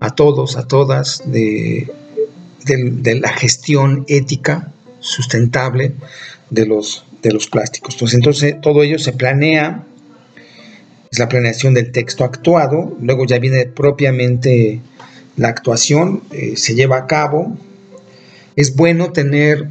a 0.00 0.10
todos, 0.10 0.56
a 0.56 0.66
todas 0.66 1.22
de, 1.26 1.92
la 2.66 3.32
gestión 3.32 4.04
ética 4.08 4.72
sustentable 5.00 5.92
de 6.50 6.66
los, 6.66 7.04
de 7.22 7.32
los 7.32 7.46
plásticos. 7.48 7.96
Pues 7.96 8.14
entonces 8.14 8.60
todo 8.60 8.82
ello 8.82 8.98
se 8.98 9.12
planea, 9.12 9.84
es 11.10 11.18
la 11.18 11.28
planeación 11.28 11.74
del 11.74 11.92
texto 11.92 12.24
actuado, 12.24 12.96
luego 13.00 13.26
ya 13.26 13.38
viene 13.38 13.66
propiamente 13.66 14.80
la 15.36 15.48
actuación, 15.48 16.22
eh, 16.30 16.56
se 16.56 16.74
lleva 16.74 16.98
a 16.98 17.06
cabo. 17.06 17.56
Es 18.54 18.76
bueno 18.76 19.12
tener 19.12 19.68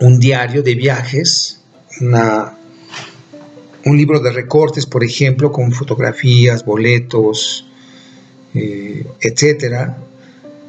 un 0.00 0.18
diario 0.18 0.62
de 0.62 0.74
viajes, 0.74 1.60
un 2.00 3.96
libro 3.96 4.20
de 4.20 4.32
recortes, 4.32 4.86
por 4.86 5.04
ejemplo, 5.04 5.50
con 5.52 5.72
fotografías, 5.72 6.64
boletos, 6.64 7.66
eh, 8.54 9.06
etcétera, 9.20 9.98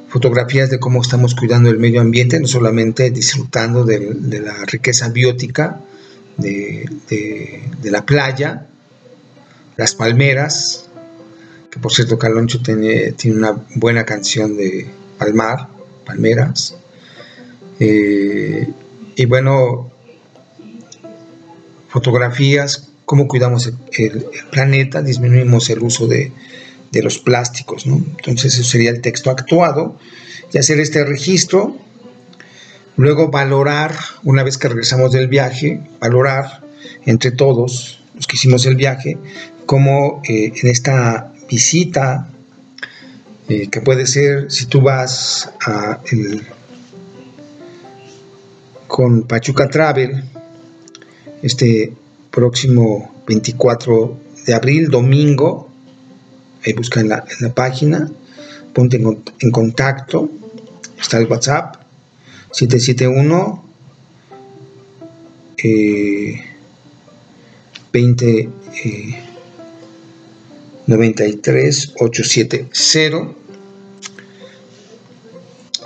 fotografías 0.07 0.69
de 0.69 0.80
cómo 0.80 1.01
estamos 1.01 1.36
cuidando 1.36 1.69
el 1.69 1.80
medio 1.80 2.01
ambiente, 2.01 2.39
no 2.39 2.47
solamente 2.47 3.11
disfrutando 3.11 3.84
de, 3.84 4.39
la 4.39 4.65
riqueza 4.65 5.09
biótica 5.09 5.82
de, 6.38 7.63
la 7.84 8.05
playa, 8.05 8.67
las 9.75 9.95
palmeras, 9.95 10.89
que 11.69 11.80
por 11.80 11.91
cierto 11.91 12.17
Caloncho 12.17 12.61
tiene, 12.61 13.13
una 13.25 13.65
buena 13.75 14.05
canción 14.05 14.55
de 14.55 14.88
Palmar, 15.17 15.67
Palmeras, 16.05 16.75
eh, 17.80 18.67
y 19.18 19.26
bueno, 19.26 19.91
fotografías, 21.89 22.89
cómo 23.03 23.28
cuidamos 23.28 23.74
el, 23.97 24.26
planeta, 24.51 25.01
disminuimos 25.01 25.70
el 25.72 25.80
uso 25.80 26.07
de, 26.07 26.32
los 26.93 27.20
plásticos, 27.20 27.86
¿no? 27.86 27.97
Entonces 27.97 28.55
eso 28.55 28.63
sería 28.63 28.89
el 28.89 29.01
texto 29.01 29.30
actuado 29.30 29.99
y 30.51 30.57
hacer 30.57 30.80
este 30.80 31.05
registro, 31.05 31.78
luego 32.95 33.30
valorar, 33.30 33.93
una 34.24 34.41
vez 34.41 34.57
que 34.57 34.68
regresamos 34.68 35.11
del 35.11 35.28
viaje, 35.28 35.80
valorar 35.99 36.63
entre 37.05 37.30
todos 37.32 37.99
los 38.15 38.26
que 38.26 38.36
hicimos 38.36 38.65
el 38.65 38.76
viaje, 38.76 39.18
cómo 39.68 40.24
eh, 40.28 40.53
en 40.55 40.70
esta 40.70 41.32
visita, 41.47 42.30
eh, 43.47 43.70
que 43.70 43.82
puede 43.82 44.07
ser 44.07 44.51
si 44.51 44.65
tú 44.65 44.82
vas 44.82 45.51
a 45.61 45.99
el 46.11 46.43
con 48.88 49.23
Pachuca 49.23 49.69
Travel 49.69 50.23
este 51.41 51.93
próximo 52.31 53.13
24 53.27 54.17
de 54.45 54.53
abril, 54.53 54.89
domingo. 54.89 55.69
Ahí 56.65 56.73
busca 56.73 56.99
en 56.99 57.09
la, 57.09 57.23
página, 57.53 58.09
ponte 58.73 58.97
en, 58.97 59.51
contacto. 59.51 60.29
Está 60.99 61.19
el 61.19 61.27
WhatsApp 61.27 61.75
771 62.51 63.63
20 67.93 68.49
93 70.88 71.93
870 71.99 73.38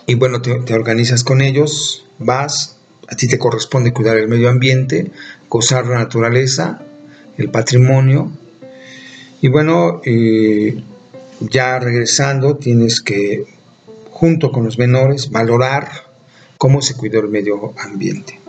y 0.08 0.16
bueno 0.16 0.42
te, 0.42 0.56
te 0.60 0.74
organizas 0.74 1.24
con 1.24 1.42
ellos 1.42 2.06
vas 2.20 2.81
a 3.12 3.16
ti 3.16 3.28
te 3.28 3.38
corresponde 3.38 3.92
cuidar 3.92 4.18
el 4.18 4.30
medio 4.30 4.50
ambiente, 4.50 5.12
gozar 5.50 5.86
la 5.86 6.00
naturaleza, 6.00 6.82
el 7.38 7.52
patrimonio. 7.52 8.32
Y 9.42 9.50
bueno, 9.50 10.02
eh, 10.06 10.82
ya 11.42 11.78
regresando, 11.80 12.56
tienes 12.56 13.02
que, 13.02 13.44
junto 14.10 14.54
con 14.54 14.64
los 14.64 14.78
menores, 14.78 15.30
valorar 15.30 15.90
cómo 16.58 16.82
se 16.82 16.96
cuidó 16.96 17.20
el 17.20 17.28
medio 17.28 17.74
ambiente. 17.78 18.40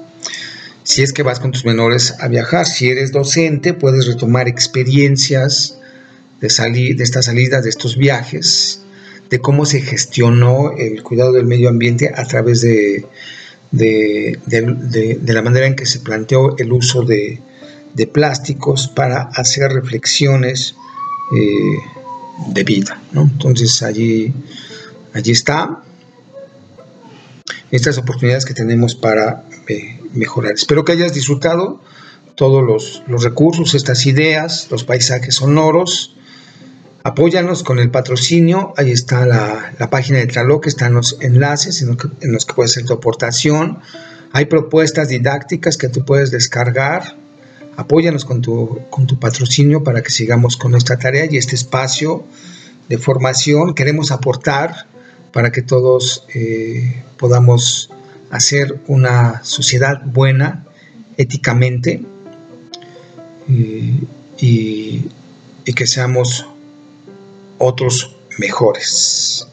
Si 0.85 1.03
es 1.03 1.13
que 1.13 1.25
vas 1.25 1.41
con 1.41 1.51
tus 1.51 1.65
menores 1.65 2.15
a 2.21 2.29
viajar, 2.29 2.65
si 2.67 2.89
eres 2.89 3.11
docente, 3.11 3.75
puedes 3.75 4.07
retomar 4.07 4.47
experiencias 4.47 5.77
de, 6.41 6.49
de 6.95 7.03
estas 7.03 7.25
salidas, 7.25 7.65
de 7.65 7.71
estos 7.71 7.97
viajes, 7.97 8.81
de 9.29 9.41
cómo 9.41 9.67
se 9.67 9.81
gestionó 9.81 10.73
el 10.77 11.03
cuidado 11.03 11.33
del 11.33 11.47
medio 11.47 11.69
ambiente 11.69 12.13
a 12.15 12.25
través 12.27 12.61
de 12.61 13.07
de, 13.73 14.39
la 15.27 15.43
manera 15.43 15.67
en 15.67 15.75
que 15.75 15.87
se 15.87 16.01
planteó 16.01 16.57
el 16.59 16.73
uso 16.73 17.03
de, 17.03 17.41
plásticos 18.13 18.89
para 18.89 19.23
hacer 19.35 19.71
reflexiones 19.73 20.75
eh, 21.37 21.79
de 22.49 22.65
vida. 22.65 23.01
Entonces 23.15 23.83
allí, 23.83 24.33
allí 25.15 25.33
está 25.33 25.83
estas 27.71 27.97
oportunidades 27.99 28.45
que 28.45 28.55
tenemos 28.55 28.95
para 28.95 29.45
eh, 29.69 29.99
mejorar. 30.15 30.53
Espero 30.53 30.85
que 30.85 30.93
hayas 30.93 31.15
disfrutado 31.15 31.81
todos 32.35 32.63
los, 32.63 33.03
los 33.07 33.25
recursos, 33.25 33.75
estas 33.75 34.07
ideas, 34.07 34.69
los 34.71 34.85
paisajes 34.85 35.37
sonoros 35.37 36.17
Apóyanos 37.05 37.65
con 37.65 37.81
el 37.81 37.91
patrocinio, 37.91 38.75
ahí 38.77 38.93
está 38.93 39.27
la, 39.27 39.73
página 39.91 40.19
de 40.19 40.27
Tlaloc, 40.27 40.69
están 40.69 40.95
los 40.95 41.17
enlaces 41.21 41.83
en 41.83 41.89
los, 41.89 41.97
que, 41.97 42.09
en 42.21 42.33
los 42.33 42.47
que 42.47 42.55
puedes 42.55 42.73
hacer 42.73 42.85
tu 42.85 42.93
aportación. 42.93 43.81
Hay 44.33 44.45
propuestas 44.45 45.09
didácticas 45.09 45.77
que 45.77 45.89
tú 45.89 46.05
puedes 46.05 46.31
descargar. 46.31 47.17
Apóyanos 47.77 48.25
con 48.25 48.41
tu, 48.41 48.83
con 48.89 49.09
tu 49.09 49.19
patrocinio 49.19 49.83
para 49.83 50.03
que 50.03 50.11
sigamos 50.11 50.57
con 50.57 50.71
nuestra 50.71 50.97
tarea 50.97 51.27
y 51.29 51.39
este 51.39 51.57
espacio 51.57 52.25
de 52.89 52.99
formación. 52.99 53.75
Queremos 53.75 54.13
aportar 54.13 54.87
para 55.33 55.51
que 55.51 55.63
todos 55.63 56.25
eh, 56.35 57.03
podamos 57.19 57.91
hacer 58.31 58.81
una 58.87 59.43
sociedad 59.43 60.03
buena 60.05 60.67
éticamente 61.17 62.01
eh, 63.49 63.93
y, 64.39 65.07
y 65.65 65.73
que 65.73 65.87
seamos 65.89 66.47
otros 67.63 68.17
mejores. 68.39 69.47